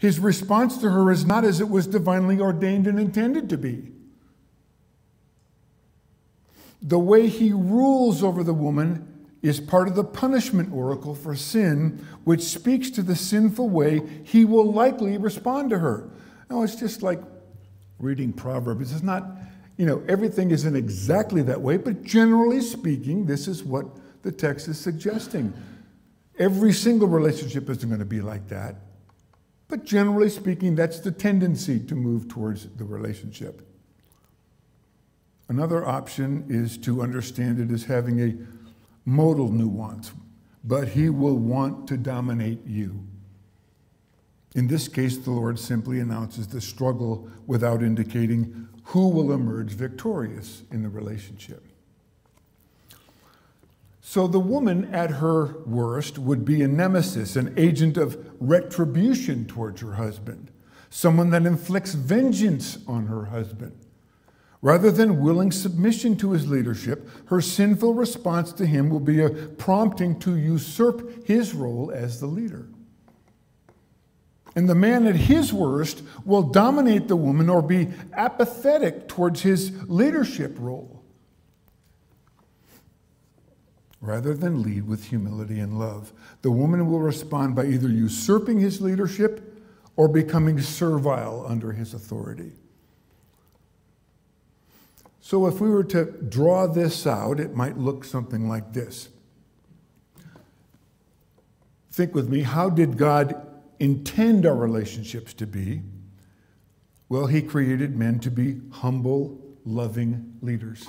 His 0.02 0.20
response 0.20 0.80
to 0.80 0.90
her 0.90 1.12
is 1.12 1.28
not 1.28 1.46
as 1.46 1.62
it 1.62 1.70
was 1.70 1.86
divinely 1.86 2.40
ordained 2.40 2.88
and 2.88 3.00
intended 3.00 3.48
to 3.50 3.58
be. 3.58 3.92
The 6.82 6.98
way 6.98 7.28
he 7.28 7.54
rules 7.54 8.24
over 8.24 8.44
the 8.44 8.52
woman 8.52 9.28
is 9.44 9.60
part 9.60 9.88
of 9.88 9.94
the 9.94 10.04
punishment 10.04 10.74
oracle 10.74 11.14
for 11.14 11.36
sin, 11.36 12.04
which 12.24 12.42
speaks 12.42 12.90
to 12.90 13.04
the 13.04 13.16
sinful 13.16 13.70
way 13.70 14.02
he 14.24 14.44
will 14.44 14.74
likely 14.74 15.20
respond 15.20 15.70
to 15.70 15.78
her. 15.78 16.10
Now, 16.50 16.64
it's 16.64 16.74
just 16.74 17.04
like 17.04 17.22
reading 18.00 18.34
Proverbs. 18.34 18.92
It's 18.92 19.04
not 19.04 19.24
you 19.78 19.86
know, 19.86 20.04
everything 20.08 20.50
isn't 20.50 20.76
exactly 20.76 21.44
that 21.44 21.62
way, 21.62 21.78
but 21.78 22.02
generally 22.02 22.62
speaking, 22.62 23.28
this 23.28 23.48
is 23.48 23.64
what 23.64 23.86
the 24.24 24.32
text 24.32 24.68
is 24.68 24.80
suggesting. 24.80 25.54
Every 26.40 26.74
single 26.74 27.08
relationship 27.08 27.70
isn't 27.70 27.88
going 27.88 28.00
to 28.00 28.06
be 28.06 28.22
like 28.22 28.48
that. 28.50 28.78
But 29.72 29.86
generally 29.86 30.30
speaking, 30.30 30.76
that's 30.76 31.00
the 31.00 31.14
tendency 31.14 31.80
to 31.80 31.96
move 31.96 32.28
towards 32.28 32.68
the 32.68 32.84
relationship. 32.84 33.66
Another 35.48 35.88
option 35.88 36.46
is 36.50 36.78
to 36.80 37.02
understand 37.02 37.58
it 37.58 37.74
as 37.74 37.86
having 37.86 38.20
a 38.20 38.36
modal 39.06 39.50
nuance, 39.50 40.12
but 40.62 40.90
he 40.90 41.10
will 41.10 41.38
want 41.38 41.88
to 41.88 41.96
dominate 41.96 42.68
you. 42.68 43.08
In 44.56 44.68
this 44.68 44.90
case, 44.90 45.18
the 45.18 45.32
Lord 45.32 45.58
simply 45.58 46.02
announces 46.02 46.50
the 46.50 46.60
struggle 46.60 47.30
without 47.48 47.82
indicating 47.82 48.68
who 48.84 49.08
will 49.08 49.32
emerge 49.32 49.72
victorious 49.72 50.64
in 50.70 50.84
the 50.84 50.90
relationship. 50.90 51.66
So 54.02 54.28
the 54.28 54.40
woman 54.40 54.94
at 54.94 55.12
her 55.12 55.60
worst 55.66 56.18
would 56.18 56.44
be 56.44 56.64
a 56.64 56.68
nemesis, 56.68 57.36
an 57.36 57.54
agent 57.56 57.98
of 57.98 58.18
retribution 58.40 59.46
towards 59.46 59.82
her 59.82 59.94
husband, 59.94 60.50
someone 60.90 61.30
that 61.30 61.46
inflicts 61.46 61.94
vengeance 61.94 62.80
on 62.88 63.06
her 63.06 63.26
husband. 63.26 63.78
Rather 64.64 64.92
than 64.92 65.22
willing 65.22 65.52
submission 65.52 66.18
to 66.18 66.32
his 66.32 66.50
leadership, 66.50 67.08
her 67.28 67.42
sinful 67.42 67.94
response 67.94 68.52
to 68.54 68.66
him 68.66 68.90
will 68.90 69.00
be 69.00 69.22
a 69.22 69.30
prompting 69.30 70.20
to 70.20 70.36
usurp 70.36 71.26
his 71.26 71.54
role 71.54 71.92
as 71.94 72.20
the 72.20 72.28
leader. 72.28 72.68
And 74.56 74.68
the 74.68 74.76
man 74.76 75.08
at 75.08 75.16
his 75.16 75.54
worst 75.54 76.04
will 76.26 76.44
dominate 76.44 77.08
the 77.08 77.16
woman 77.16 77.50
or 77.50 77.62
be 77.62 77.90
apathetic 78.14 79.08
towards 79.08 79.42
his 79.42 79.72
leadership 79.88 80.56
role 80.60 81.01
rather 84.02 84.34
than 84.34 84.64
lead 84.64 84.88
with 84.88 85.06
humility 85.06 85.60
and 85.60 85.78
love. 85.78 86.12
The 86.42 86.52
woman 86.52 86.88
will 86.88 87.00
respond 87.00 87.56
by 87.56 87.68
either 87.68 87.88
usurping 87.88 88.60
his 88.60 88.82
leadership 88.82 89.64
or 89.96 90.08
becoming 90.08 90.60
servile 90.60 91.46
under 91.48 91.72
his 91.72 91.94
authority. 91.94 92.54
So, 95.22 95.46
if 95.46 95.62
we 95.62 95.70
were 95.70 95.84
to 95.86 96.06
draw 96.06 96.66
this 96.66 97.06
out, 97.06 97.40
it 97.40 97.56
might 97.56 97.78
look 97.78 98.04
something 98.04 98.50
like 98.50 98.74
this. 98.74 99.10
Think 101.92 102.16
with 102.16 102.28
me 102.28 102.42
how 102.42 102.70
did 102.70 102.98
God 102.98 103.48
intend 103.80 104.46
our 104.46 104.56
relationships 104.56 105.34
to 105.36 105.46
be? 105.46 105.84
Well, 107.08 107.28
he 107.28 107.42
created 107.42 107.96
men 107.96 108.20
to 108.22 108.32
be 108.32 108.62
humble, 108.72 109.40
loving 109.64 110.38
leaders. 110.42 110.88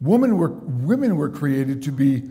Women 0.00 0.38
were, 0.38 0.50
women 0.50 1.16
were 1.16 1.28
created 1.28 1.82
to 1.84 1.92
be 1.92 2.30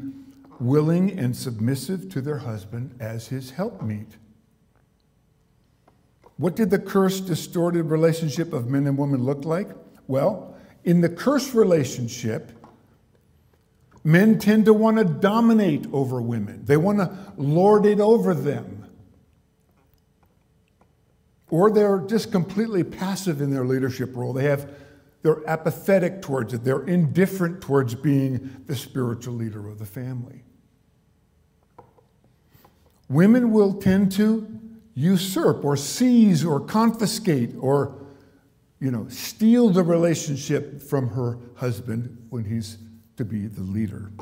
willing 0.59 1.17
and 1.19 1.35
submissive 1.35 2.09
to 2.09 2.21
their 2.21 2.39
husband 2.39 2.95
as 2.99 3.27
his 3.27 3.51
helpmeet. 3.51 4.17
What 6.37 6.55
did 6.55 6.69
the 6.69 6.79
cursed, 6.79 7.27
distorted 7.27 7.83
relationship 7.83 8.53
of 8.53 8.67
men 8.67 8.87
and 8.87 8.97
women 8.97 9.23
look 9.23 9.43
like? 9.43 9.69
Well, 10.07 10.55
in 10.83 11.01
the 11.01 11.09
cursed 11.09 11.53
relationship, 11.53 12.51
Men 14.07 14.39
tend 14.39 14.63
to 14.63 14.73
want 14.73 14.97
to 14.99 15.03
dominate 15.03 15.85
over 15.91 16.21
women, 16.21 16.63
they 16.63 16.77
want 16.77 16.99
to 16.99 17.13
lord 17.35 17.85
it 17.85 17.99
over 17.99 18.33
them. 18.33 18.85
Or 21.49 21.69
they're 21.69 21.99
just 21.99 22.31
completely 22.31 22.85
passive 22.85 23.41
in 23.41 23.51
their 23.51 23.65
leadership 23.65 24.15
role. 24.15 24.31
They 24.31 24.45
have, 24.45 24.69
they're 25.27 25.45
apathetic 25.45 26.21
towards 26.21 26.53
it, 26.53 26.63
they're 26.63 26.85
indifferent 26.85 27.59
towards 27.59 27.93
being 27.95 28.63
the 28.65 28.77
spiritual 28.77 29.33
leader 29.33 29.67
of 29.67 29.77
the 29.77 29.85
family. 29.85 30.41
Women 33.09 33.51
will 33.51 33.73
tend 33.73 34.13
to 34.13 34.47
usurp 34.93 35.65
or 35.65 35.75
seize 35.75 36.45
or 36.45 36.61
confiscate 36.61 37.53
or 37.59 38.07
you 38.79 38.89
know 38.89 39.05
steal 39.09 39.69
the 39.69 39.83
relationship 39.83 40.81
from 40.81 41.09
her 41.09 41.37
husband 41.57 42.25
when 42.29 42.45
he's 42.45 42.77
to 43.17 43.25
be 43.25 43.47
the 43.47 43.59
leader. 43.59 44.13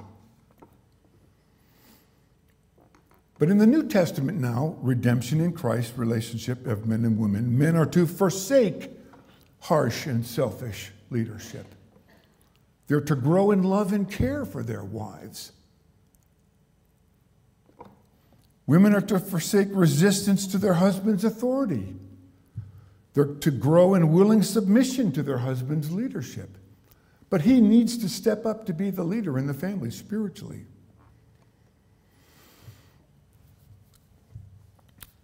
But 3.38 3.50
in 3.50 3.60
the 3.60 3.68
New 3.68 3.88
Testament 3.88 4.39
now, 4.39 4.76
redemption 4.82 5.39
in 5.39 5.52
Christ, 5.52 5.94
relationship 5.98 6.65
of 6.65 6.88
men 6.88 7.06
and 7.06 7.20
women, 7.20 7.56
men 7.56 7.76
are 7.76 7.86
to 7.86 8.08
forsake 8.08 8.89
harsh 9.60 10.08
and 10.08 10.26
selfish 10.26 10.91
leadership. 11.10 11.65
They're 12.88 13.02
to 13.02 13.15
grow 13.15 13.52
in 13.52 13.63
love 13.63 13.94
and 13.94 14.10
care 14.10 14.46
for 14.46 14.63
their 14.63 14.84
wives. 14.84 15.52
Women 18.68 18.96
are 18.96 19.02
to 19.02 19.20
forsake 19.20 19.68
resistance 19.72 20.48
to 20.48 20.58
their 20.58 20.74
husband's 20.74 21.24
authority. 21.24 21.96
They're 23.13 23.26
to 23.26 23.52
grow 23.52 23.94
in 23.94 24.12
willing 24.12 24.44
submission 24.44 25.12
to 25.13 25.24
their 25.24 25.38
husband's 25.38 25.91
leadership. 25.91 26.58
But 27.30 27.41
he 27.41 27.62
needs 27.62 27.98
to 28.00 28.10
step 28.10 28.46
up 28.46 28.65
to 28.65 28.74
be 28.74 28.89
the 28.89 29.04
leader 29.04 29.38
in 29.38 29.48
the 29.48 29.54
family 29.54 29.91
spiritually. 29.91 30.65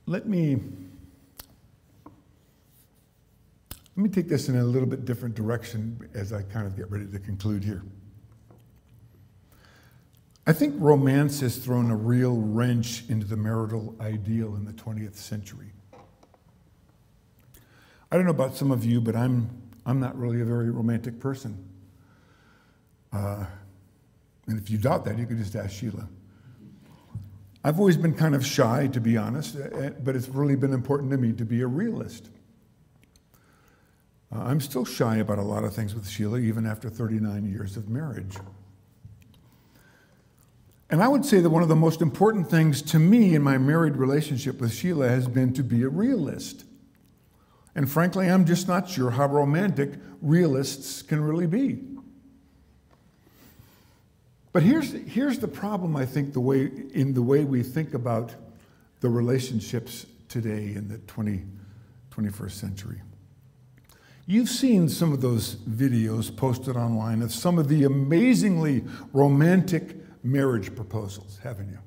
Let 0.06 0.28
me 0.28 0.60
let 3.96 4.04
me 4.04 4.10
take 4.10 4.30
this 4.30 4.48
in 4.48 4.56
a 4.56 4.64
little 4.64 4.88
bit 4.88 5.04
different 5.04 5.36
direction 5.36 6.10
as 6.14 6.32
I 6.32 6.44
kind 6.44 6.66
of 6.66 6.78
get 6.78 6.90
ready 6.90 7.08
to 7.08 7.20
conclude 7.20 7.64
here. 7.64 7.84
I 10.48 10.54
think 10.54 10.76
romance 10.80 11.42
has 11.42 11.58
thrown 11.58 11.92
a 11.92 11.96
real 11.96 12.36
wrench 12.38 13.04
into 13.10 13.28
the 13.28 13.38
marital 13.38 13.96
ideal 14.02 14.56
in 14.56 14.66
the 14.66 14.74
20th 14.74 15.16
century. 15.16 15.68
I 18.12 18.16
don't 18.16 18.26
know 18.26 18.32
about 18.32 18.56
some 18.56 18.72
of 18.72 18.84
you, 18.84 19.02
but 19.02 19.16
I'm, 19.16 19.50
I'm 19.86 20.00
not 20.00 20.18
really 20.18 20.42
a 20.42 20.46
very 20.46 20.72
romantic 20.72 21.20
person. 21.20 21.64
Uh, 23.14 23.46
and 24.48 24.58
if 24.58 24.70
you 24.70 24.78
doubt 24.78 25.06
that, 25.06 25.20
you 25.20 25.26
could 25.26 25.38
just 25.38 25.56
ask 25.56 25.72
Sheila. 25.72 26.08
I've 27.64 27.78
always 27.78 27.98
been 27.98 28.16
kind 28.16 28.34
of 28.34 28.44
shy, 28.44 28.88
to 28.88 29.00
be 29.00 29.18
honest, 29.18 29.56
eh, 29.56 29.68
eh, 29.74 29.90
but 29.90 30.16
it's 30.16 30.28
really 30.28 30.56
been 30.56 30.74
important 30.74 31.12
to 31.12 31.18
me 31.18 31.34
to 31.34 31.46
be 31.46 31.62
a 31.62 31.68
realist. 31.68 32.31
Uh, 34.34 34.40
I'm 34.40 34.62
still 34.62 34.86
shy 34.86 35.18
about 35.18 35.40
a 35.40 35.44
lot 35.44 35.64
of 35.64 35.74
things 35.74 35.94
with 35.94 36.08
Sheila, 36.08 36.40
even 36.40 36.66
after 36.66 36.90
39 36.90 37.46
years 37.52 37.76
of 37.76 37.90
marriage. 37.90 38.38
And 40.90 41.02
I 41.02 41.08
would 41.08 41.26
say 41.26 41.40
that 41.40 41.50
one 41.50 41.64
of 41.64 41.70
the 41.70 41.76
most 41.76 42.02
important 42.02 42.50
things 42.50 42.82
to 42.84 43.00
me 43.00 43.36
in 43.36 43.42
my 43.42 43.58
married 43.58 43.96
relationship 43.96 44.60
with 44.60 44.74
Sheila 44.74 45.08
has 45.08 45.28
been 45.28 45.54
to 45.54 45.64
be 45.64 45.84
a 45.84 45.90
realist. 45.90 46.66
And 47.76 47.90
frankly, 47.90 48.30
I'm 48.30 48.46
just 48.46 48.68
not 48.68 48.90
sure 48.90 49.12
how 49.12 49.28
romantic 49.28 49.94
realists 50.22 51.02
can 51.02 51.22
really 51.22 51.48
be. 51.48 51.80
But 54.54 54.64
here's, 54.64 54.92
here's 54.92 55.40
the 55.40 55.48
problem, 55.48 55.96
I 55.96 56.06
think, 56.06 56.34
the 56.34 56.42
way, 56.42 56.70
in 56.94 57.14
the 57.14 57.22
way 57.22 57.46
we 57.46 57.64
think 57.64 57.94
about 57.94 58.36
the 59.00 59.10
relationships 59.10 60.06
today 60.28 60.74
in 60.76 60.90
the 60.90 60.98
20, 61.00 61.44
21st 62.12 62.52
century. 62.52 63.02
You've 64.32 64.48
seen 64.48 64.88
some 64.88 65.12
of 65.12 65.20
those 65.20 65.56
videos 65.56 66.34
posted 66.34 66.78
online 66.78 67.22
of 67.22 67.34
some 67.34 67.60
of 67.60 67.68
the 67.68 67.84
amazingly 67.84 68.86
romantic 69.12 69.98
marriage 70.24 70.74
proposals, 70.74 71.38
haven't 71.44 71.70
you? 71.70 71.80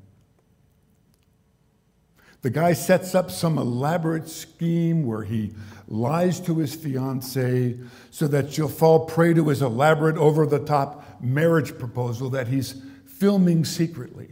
The 2.43 2.51
guy 2.51 2.75
sets 2.75 3.15
up 3.15 3.31
some 3.31 3.57
elaborate 3.57 4.29
scheme 4.29 5.07
where 5.07 5.23
he 5.23 5.55
lies 5.89 6.39
to 6.41 6.59
his 6.59 6.75
fiancee 6.75 7.81
so 8.11 8.29
that 8.29 8.53
she'll 8.53 8.69
fall 8.69 9.07
prey 9.07 9.33
to 9.33 9.49
his 9.49 9.63
elaborate, 9.63 10.19
over 10.19 10.45
the 10.45 10.59
top 10.59 11.23
marriage 11.23 11.79
proposal 11.79 12.29
that 12.29 12.49
he's 12.49 12.75
filming 13.07 13.65
secretly. 13.65 14.29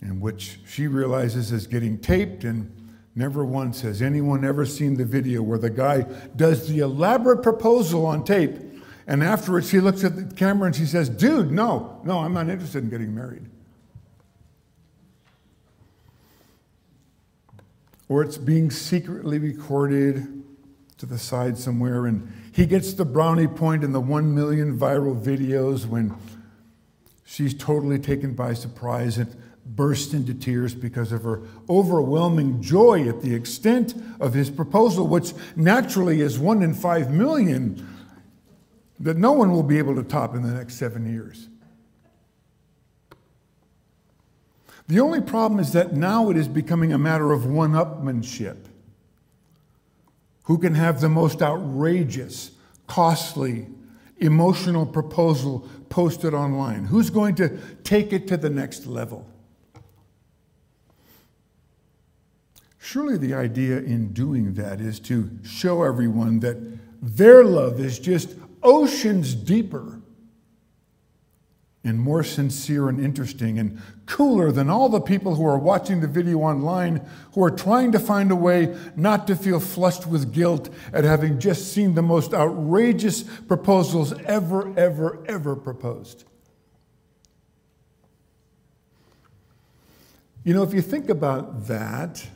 And 0.00 0.20
which 0.20 0.58
she 0.66 0.88
realizes 0.88 1.52
is 1.52 1.68
getting 1.68 1.98
taped, 1.98 2.42
and 2.42 2.74
never 3.20 3.44
once 3.44 3.82
has 3.82 4.02
anyone 4.02 4.44
ever 4.44 4.66
seen 4.66 4.94
the 4.94 5.04
video 5.04 5.42
where 5.42 5.58
the 5.58 5.70
guy 5.70 6.04
does 6.34 6.66
the 6.66 6.80
elaborate 6.80 7.42
proposal 7.42 8.04
on 8.04 8.24
tape, 8.24 8.56
and 9.06 9.22
afterwards 9.22 9.70
he 9.70 9.78
looks 9.78 10.02
at 10.02 10.16
the 10.16 10.34
camera 10.34 10.66
and 10.66 10.74
she 10.74 10.86
says, 10.86 11.08
Dude, 11.08 11.52
no, 11.52 12.00
no, 12.04 12.18
I'm 12.18 12.34
not 12.34 12.48
interested 12.48 12.82
in 12.82 12.90
getting 12.90 13.14
married. 13.14 13.46
or 18.10 18.22
it's 18.22 18.36
being 18.38 18.72
secretly 18.72 19.38
recorded 19.38 20.42
to 20.98 21.06
the 21.06 21.16
side 21.16 21.56
somewhere, 21.56 22.06
and 22.06 22.30
he 22.52 22.66
gets 22.66 22.92
the 22.92 23.04
brownie 23.04 23.46
point 23.46 23.84
in 23.84 23.92
the 23.92 24.00
one 24.00 24.34
million 24.34 24.76
viral 24.76 25.18
videos 25.18 25.86
when 25.86 26.12
she's 27.24 27.54
totally 27.54 28.00
taken 28.00 28.34
by 28.34 28.52
surprise 28.52 29.16
and 29.16 29.34
bursts 29.76 30.12
into 30.12 30.34
tears 30.34 30.74
because 30.74 31.12
of 31.12 31.22
her 31.22 31.42
overwhelming 31.68 32.60
joy 32.60 33.08
at 33.08 33.22
the 33.22 33.34
extent 33.34 33.94
of 34.18 34.34
his 34.34 34.50
proposal, 34.50 35.06
which 35.06 35.32
naturally 35.56 36.20
is 36.20 36.38
one 36.38 36.62
in 36.62 36.74
five 36.74 37.10
million 37.10 37.86
that 38.98 39.16
no 39.16 39.32
one 39.32 39.52
will 39.52 39.62
be 39.62 39.78
able 39.78 39.94
to 39.94 40.02
top 40.02 40.34
in 40.34 40.42
the 40.42 40.52
next 40.52 40.74
seven 40.74 41.10
years. 41.10 41.48
The 44.88 45.00
only 45.00 45.20
problem 45.20 45.60
is 45.60 45.72
that 45.72 45.94
now 45.94 46.30
it 46.30 46.36
is 46.36 46.48
becoming 46.48 46.92
a 46.92 46.98
matter 46.98 47.30
of 47.30 47.46
one 47.46 47.72
upmanship. 47.72 48.56
Who 50.44 50.58
can 50.58 50.74
have 50.74 51.00
the 51.00 51.08
most 51.08 51.42
outrageous, 51.42 52.50
costly, 52.88 53.68
emotional 54.18 54.84
proposal 54.84 55.68
posted 55.90 56.34
online? 56.34 56.86
Who's 56.86 57.08
going 57.08 57.36
to 57.36 57.56
take 57.84 58.12
it 58.12 58.26
to 58.28 58.36
the 58.36 58.50
next 58.50 58.84
level? 58.84 59.29
Surely 62.82 63.18
the 63.18 63.34
idea 63.34 63.76
in 63.76 64.10
doing 64.14 64.54
that 64.54 64.80
is 64.80 64.98
to 65.00 65.30
show 65.44 65.82
everyone 65.82 66.40
that 66.40 66.56
their 67.02 67.44
love 67.44 67.78
is 67.78 67.98
just 67.98 68.34
oceans 68.62 69.34
deeper 69.34 70.00
and 71.84 72.00
more 72.00 72.24
sincere 72.24 72.88
and 72.88 72.98
interesting 72.98 73.58
and 73.58 73.78
cooler 74.06 74.50
than 74.50 74.70
all 74.70 74.88
the 74.88 75.00
people 75.00 75.34
who 75.34 75.46
are 75.46 75.58
watching 75.58 76.00
the 76.00 76.06
video 76.08 76.38
online 76.38 77.06
who 77.34 77.44
are 77.44 77.50
trying 77.50 77.92
to 77.92 77.98
find 77.98 78.30
a 78.30 78.36
way 78.36 78.74
not 78.96 79.26
to 79.26 79.36
feel 79.36 79.60
flushed 79.60 80.06
with 80.06 80.32
guilt 80.32 80.70
at 80.94 81.04
having 81.04 81.38
just 81.38 81.72
seen 81.74 81.94
the 81.94 82.02
most 82.02 82.32
outrageous 82.32 83.22
proposals 83.22 84.14
ever, 84.24 84.76
ever, 84.78 85.22
ever 85.28 85.54
proposed. 85.54 86.24
You 90.44 90.54
know, 90.54 90.62
if 90.62 90.72
you 90.72 90.80
think 90.80 91.10
about 91.10 91.66
that 91.66 92.26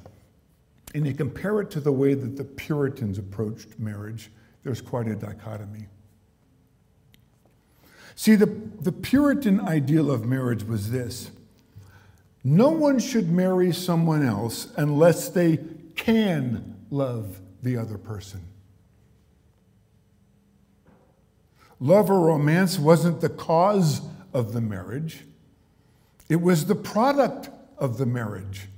and 0.94 1.06
you 1.06 1.12
compare 1.12 1.60
it 1.60 1.70
to 1.72 1.80
the 1.80 1.92
way 1.92 2.14
that 2.14 2.36
the 2.36 2.44
Puritans 2.44 3.18
approached 3.18 3.78
marriage, 3.78 4.30
there's 4.62 4.80
quite 4.80 5.08
a 5.08 5.16
dichotomy. 5.16 5.88
See, 8.14 8.36
the, 8.36 8.46
the 8.46 8.92
Puritan 8.92 9.60
ideal 9.60 10.10
of 10.10 10.24
marriage 10.24 10.62
was 10.62 10.92
this 10.92 11.32
no 12.46 12.68
one 12.68 12.98
should 12.98 13.30
marry 13.30 13.72
someone 13.72 14.24
else 14.24 14.68
unless 14.76 15.30
they 15.30 15.58
can 15.96 16.76
love 16.90 17.40
the 17.62 17.76
other 17.76 17.96
person. 17.96 18.42
Love 21.80 22.10
or 22.10 22.20
romance 22.20 22.78
wasn't 22.78 23.20
the 23.20 23.30
cause 23.30 24.02
of 24.32 24.52
the 24.52 24.60
marriage, 24.60 25.24
it 26.28 26.40
was 26.40 26.66
the 26.66 26.74
product 26.74 27.48
of 27.78 27.98
the 27.98 28.06
marriage. 28.06 28.68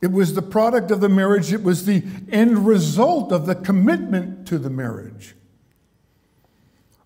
It 0.00 0.12
was 0.12 0.34
the 0.34 0.42
product 0.42 0.90
of 0.90 1.00
the 1.00 1.08
marriage, 1.08 1.52
it 1.52 1.62
was 1.62 1.86
the 1.86 2.04
end 2.30 2.66
result 2.66 3.32
of 3.32 3.46
the 3.46 3.54
commitment 3.54 4.46
to 4.48 4.58
the 4.58 4.70
marriage. 4.70 5.34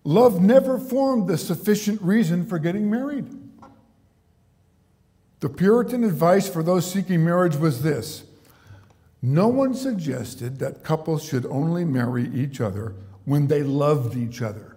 Love 0.03 0.41
never 0.41 0.77
formed 0.77 1.27
the 1.27 1.37
sufficient 1.37 2.01
reason 2.01 2.45
for 2.45 2.59
getting 2.59 2.89
married. 2.89 3.27
The 5.39 5.49
Puritan 5.49 6.03
advice 6.03 6.47
for 6.47 6.63
those 6.63 6.91
seeking 6.91 7.23
marriage 7.23 7.55
was 7.55 7.81
this 7.81 8.23
no 9.21 9.47
one 9.47 9.75
suggested 9.75 10.57
that 10.59 10.83
couples 10.83 11.23
should 11.23 11.45
only 11.45 11.85
marry 11.85 12.27
each 12.33 12.59
other 12.59 12.95
when 13.25 13.47
they 13.47 13.61
loved 13.61 14.17
each 14.17 14.41
other. 14.41 14.70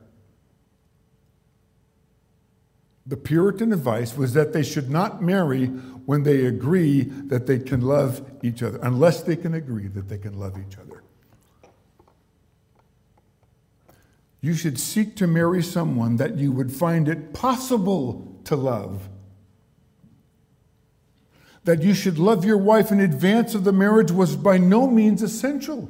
The 3.07 3.17
Puritan 3.17 3.73
advice 3.73 4.17
was 4.17 4.33
that 4.35 4.53
they 4.53 4.63
should 4.63 4.91
not 4.91 5.23
marry 5.23 5.67
when 5.67 6.23
they 6.23 6.47
agree 6.47 7.03
that 7.03 7.47
they 7.47 7.59
can 7.59 7.81
love 7.83 8.23
each 8.43 8.63
other, 8.63 8.79
unless 8.83 9.23
they 9.23 9.37
can 9.37 9.55
agree 9.55 9.89
that 9.89 10.09
they 10.09 10.19
can 10.19 10.39
love 10.39 10.57
each 10.59 10.79
other. 10.79 11.05
you 14.45 14.53
should 14.53 14.79
seek 14.79 15.17
to 15.17 15.27
marry 15.27 15.63
someone 15.63 16.19
that 16.19 16.37
you 16.37 16.53
would 16.53 16.71
find 16.71 17.09
it 17.09 17.33
possible 17.33 18.39
to 18.45 18.55
love. 18.55 19.09
That 21.65 21.83
you 21.83 21.95
should 21.95 22.19
love 22.19 22.45
your 22.45 22.59
wife 22.59 22.93
in 22.93 23.01
advance 23.01 23.55
of 23.55 23.65
the 23.65 23.73
marriage 23.73 24.11
was 24.11 24.37
by 24.37 24.59
no 24.59 24.87
means 24.87 25.23
essential. 25.23 25.89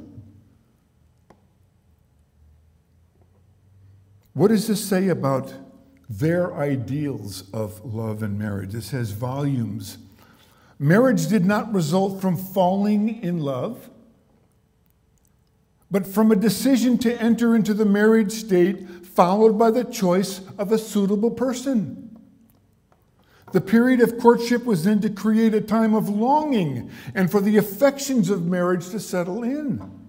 What 4.31 4.47
does 4.47 4.67
this 4.67 4.81
say 4.81 5.09
about 5.09 5.53
their 6.09 6.53
ideals 6.55 7.49
of 7.51 7.83
love 7.83 8.23
and 8.23 8.37
marriage? 8.37 8.73
It 8.75 8.83
says 8.83 9.11
volumes. 9.11 9.97
Marriage 10.77 11.27
did 11.27 11.45
not 11.45 11.73
result 11.73 12.21
from 12.21 12.37
falling 12.37 13.23
in 13.23 13.39
love 13.39 13.89
but 15.95 16.05
from 16.05 16.31
a 16.31 16.35
decision 16.35 16.97
to 16.97 17.21
enter 17.21 17.55
into 17.55 17.73
the 17.73 17.85
married 17.85 18.31
state, 18.31 19.05
followed 19.05 19.57
by 19.57 19.71
the 19.71 19.83
choice 19.85 20.41
of 20.57 20.71
a 20.71 20.77
suitable 20.77 21.31
person. 21.31 22.17
The 23.53 23.61
period 23.61 24.01
of 24.01 24.17
courtship 24.17 24.65
was 24.65 24.83
then 24.83 24.99
to 25.01 25.09
create 25.09 25.53
a 25.53 25.61
time 25.61 25.93
of 25.93 26.09
longing 26.09 26.91
and 27.13 27.31
for 27.31 27.39
the 27.39 27.55
affections 27.55 28.29
of 28.29 28.45
marriage 28.45 28.89
to 28.89 28.99
settle 28.99 29.43
in. 29.43 30.04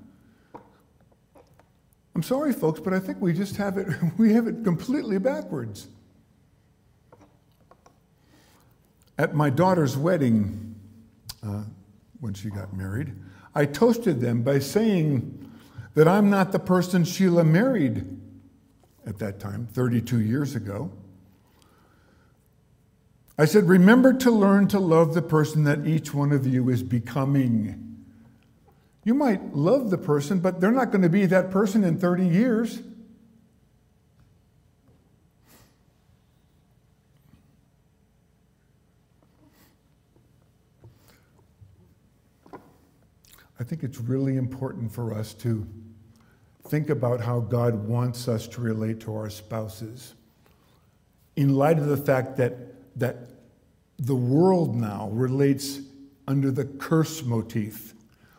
I'm 2.17 2.23
sorry, 2.23 2.55
folks, 2.55 2.81
but 2.81 2.95
I 2.95 2.99
think 2.99 3.21
we 3.21 3.35
just 3.35 3.57
have 3.57 3.77
it, 3.77 3.89
we 4.17 4.33
have 4.33 4.47
it 4.47 4.65
completely 4.65 5.19
backwards. 5.19 5.89
At 9.19 9.35
my 9.35 9.51
daughter's 9.51 9.99
wedding, 9.99 10.75
uh, 11.47 11.65
when 12.21 12.33
she 12.33 12.49
got 12.49 12.73
married, 12.73 13.13
I 13.55 13.67
toasted 13.67 14.23
them 14.23 14.41
by 14.41 14.61
saying, 14.61 15.47
that 15.93 16.09
I'm 16.09 16.31
not 16.31 16.53
the 16.53 16.59
person 16.59 17.05
Sheila 17.05 17.45
married 17.45 18.07
at 19.07 19.19
that 19.19 19.39
time, 19.39 19.67
32 19.73 20.21
years 20.21 20.55
ago. 20.55 20.91
I 23.37 23.45
said, 23.45 23.69
Remember 23.69 24.15
to 24.15 24.31
learn 24.31 24.69
to 24.69 24.79
love 24.79 25.13
the 25.13 25.21
person 25.21 25.65
that 25.65 25.87
each 25.87 26.15
one 26.15 26.33
of 26.33 26.47
you 26.47 26.71
is 26.71 26.83
becoming. 26.83 27.86
You 29.07 29.15
might 29.15 29.55
love 29.55 29.91
the 29.91 29.99
person, 29.99 30.41
but 30.41 30.61
they're 30.61 30.73
not 30.73 30.91
going 30.91 31.03
to 31.03 31.09
be 31.09 31.27
that 31.27 31.53
person 31.53 31.85
in 31.85 31.97
30 31.97 32.27
years. 32.27 32.81
I 43.61 43.63
think 43.63 43.85
it's 43.85 44.01
really 44.01 44.37
important 44.37 44.91
for 44.91 45.15
us 45.15 45.35
to 45.35 45.65
think 46.67 46.91
about 46.91 47.21
how 47.21 47.39
God 47.39 47.87
wants 47.87 48.27
us 48.27 48.49
to 48.49 48.61
relate 48.61 48.99
to 49.03 49.15
our 49.15 49.31
spouses 49.31 50.15
in 51.37 51.55
light 51.55 51.79
of 51.79 51.87
the 51.87 51.97
fact 51.97 52.37
that, 52.39 52.99
that 52.99 53.19
the 54.01 54.17
world 54.17 54.75
now 54.75 55.11
relates 55.13 55.79
under 56.27 56.51
the 56.51 56.65
curse 56.65 57.23
motif. 57.23 57.93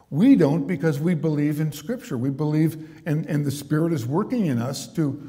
We 0.10 0.36
don't 0.36 0.68
because 0.68 1.00
we 1.00 1.16
believe 1.16 1.60
in 1.60 1.72
Scripture. 1.72 2.18
We 2.18 2.30
believe, 2.30 3.02
and, 3.06 3.26
and 3.26 3.46
the 3.46 3.52
Spirit 3.52 3.92
is 3.92 4.06
working 4.06 4.46
in 4.46 4.58
us 4.58 4.88
to 4.94 5.22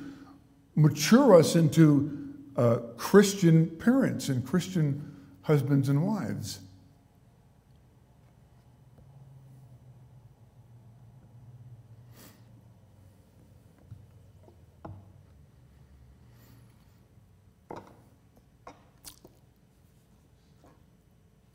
mature 0.77 1.35
us 1.35 1.57
into 1.57 2.33
uh, 2.57 2.77
Christian 2.97 3.69
parents 3.69 4.29
and 4.29 4.47
Christian 4.47 5.17
husbands 5.43 5.89
and 5.89 6.07
wives. 6.07 6.61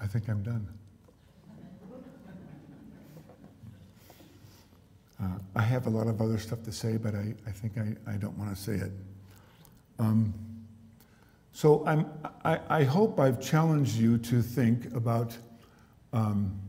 I 0.01 0.07
think 0.07 0.27
I'm 0.27 0.43
done. 0.43 0.67
Uh, 5.23 5.27
I 5.55 5.61
have 5.61 5.87
a 5.87 5.89
lot 5.89 6.07
of 6.07 6.21
other 6.21 6.37
stuff 6.37 6.63
to 6.63 6.71
say, 6.71 6.97
but 6.97 7.15
I, 7.15 7.33
I 7.47 7.51
think 7.51 7.77
I, 7.77 8.11
I 8.11 8.15
don't 8.15 8.37
want 8.37 8.55
to 8.55 8.61
say 8.61 8.73
it. 8.73 8.91
Um, 9.99 10.33
so 11.53 11.85
I'm, 11.85 12.09
I, 12.43 12.59
I 12.67 12.83
hope 12.83 13.19
I've 13.19 13.39
challenged 13.39 13.95
you 13.95 14.17
to 14.17 14.41
think 14.41 14.93
about 14.93 15.37
um, 16.11 16.59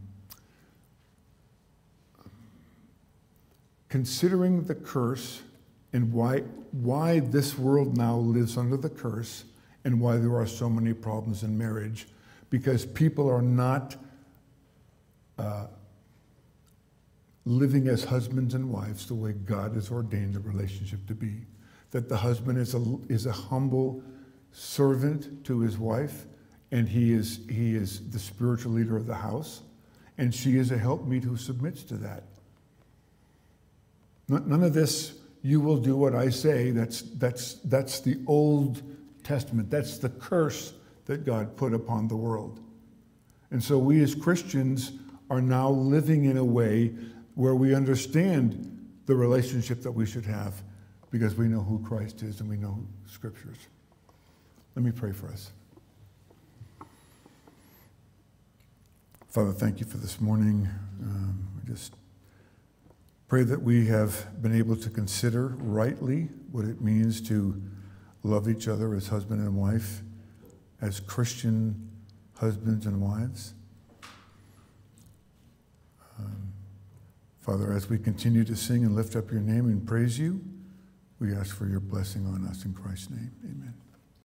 considering 3.88 4.62
the 4.64 4.74
curse 4.74 5.42
and 5.92 6.12
why, 6.12 6.40
why 6.72 7.20
this 7.20 7.58
world 7.58 7.96
now 7.96 8.16
lives 8.16 8.56
under 8.56 8.76
the 8.76 8.90
curse 8.90 9.44
and 9.84 10.00
why 10.00 10.16
there 10.16 10.36
are 10.36 10.46
so 10.46 10.68
many 10.68 10.92
problems 10.92 11.42
in 11.42 11.56
marriage 11.56 12.06
because 12.50 12.84
people 12.86 13.28
are 13.28 13.42
not 13.42 13.96
uh, 15.38 15.66
living 17.46 17.88
as 17.88 18.04
husbands 18.04 18.54
and 18.54 18.70
wives 18.70 19.06
the 19.06 19.14
way 19.14 19.32
God 19.32 19.74
has 19.74 19.90
ordained 19.90 20.34
the 20.34 20.40
relationship 20.40 21.06
to 21.06 21.14
be. 21.14 21.42
That 21.90 22.08
the 22.08 22.16
husband 22.16 22.58
is 22.58 22.74
a, 22.74 22.82
is 23.08 23.26
a 23.26 23.32
humble 23.32 24.02
servant 24.52 25.44
to 25.44 25.60
his 25.60 25.78
wife, 25.78 26.24
and 26.72 26.88
he 26.88 27.12
is, 27.12 27.40
he 27.48 27.74
is 27.74 28.10
the 28.10 28.18
spiritual 28.18 28.72
leader 28.72 28.96
of 28.96 29.06
the 29.06 29.14
house, 29.14 29.62
and 30.18 30.34
she 30.34 30.56
is 30.56 30.70
a 30.70 30.78
helpmeet 30.78 31.24
who 31.24 31.36
submits 31.36 31.82
to 31.84 31.94
that. 31.94 32.24
None 34.28 34.62
of 34.62 34.72
this, 34.72 35.18
you 35.42 35.60
will 35.60 35.76
do 35.76 35.96
what 35.96 36.14
I 36.14 36.30
say, 36.30 36.70
that's, 36.70 37.02
that's, 37.02 37.54
that's 37.64 38.00
the 38.00 38.18
Old 38.26 38.82
Testament. 39.22 39.70
That's 39.70 39.98
the 39.98 40.08
curse 40.08 40.72
that 41.06 41.26
God 41.26 41.56
put 41.56 41.74
upon 41.74 42.08
the 42.08 42.16
world. 42.16 42.60
And 43.50 43.62
so 43.62 43.78
we 43.78 44.02
as 44.02 44.14
Christians 44.14 44.92
are 45.30 45.42
now 45.42 45.68
living 45.68 46.24
in 46.24 46.36
a 46.36 46.44
way 46.44 46.94
where 47.34 47.54
we 47.54 47.74
understand 47.74 48.88
the 49.06 49.14
relationship 49.14 49.82
that 49.82 49.92
we 49.92 50.06
should 50.06 50.24
have 50.24 50.62
because 51.10 51.34
we 51.34 51.46
know 51.46 51.60
who 51.60 51.78
Christ 51.86 52.22
is 52.22 52.40
and 52.40 52.48
we 52.48 52.56
know 52.56 52.78
scriptures. 53.06 53.56
Let 54.74 54.84
me 54.84 54.90
pray 54.90 55.12
for 55.12 55.28
us. 55.28 55.52
Father, 59.28 59.52
thank 59.52 59.80
you 59.80 59.86
for 59.86 59.98
this 59.98 60.20
morning. 60.20 60.68
Um, 61.02 61.48
just 61.66 61.94
pray 63.28 63.42
that 63.42 63.62
we 63.62 63.86
have 63.86 64.40
been 64.42 64.54
able 64.54 64.76
to 64.76 64.90
consider 64.90 65.48
rightly 65.58 66.28
what 66.52 66.64
it 66.64 66.80
means 66.80 67.20
to 67.28 67.60
love 68.22 68.48
each 68.48 68.68
other 68.68 68.94
as 68.94 69.08
husband 69.08 69.40
and 69.40 69.56
wife 69.56 70.02
as 70.80 71.00
Christian 71.00 71.90
husbands 72.36 72.86
and 72.86 73.00
wives. 73.00 73.54
Father, 77.44 77.74
as 77.74 77.90
we 77.90 77.98
continue 77.98 78.42
to 78.42 78.56
sing 78.56 78.84
and 78.84 78.96
lift 78.96 79.14
up 79.14 79.30
your 79.30 79.42
name 79.42 79.66
and 79.66 79.86
praise 79.86 80.18
you, 80.18 80.40
we 81.20 81.34
ask 81.34 81.54
for 81.54 81.66
your 81.66 81.80
blessing 81.80 82.26
on 82.26 82.46
us 82.46 82.64
in 82.64 82.72
Christ's 82.72 83.10
name. 83.10 83.32
Amen. 83.44 83.74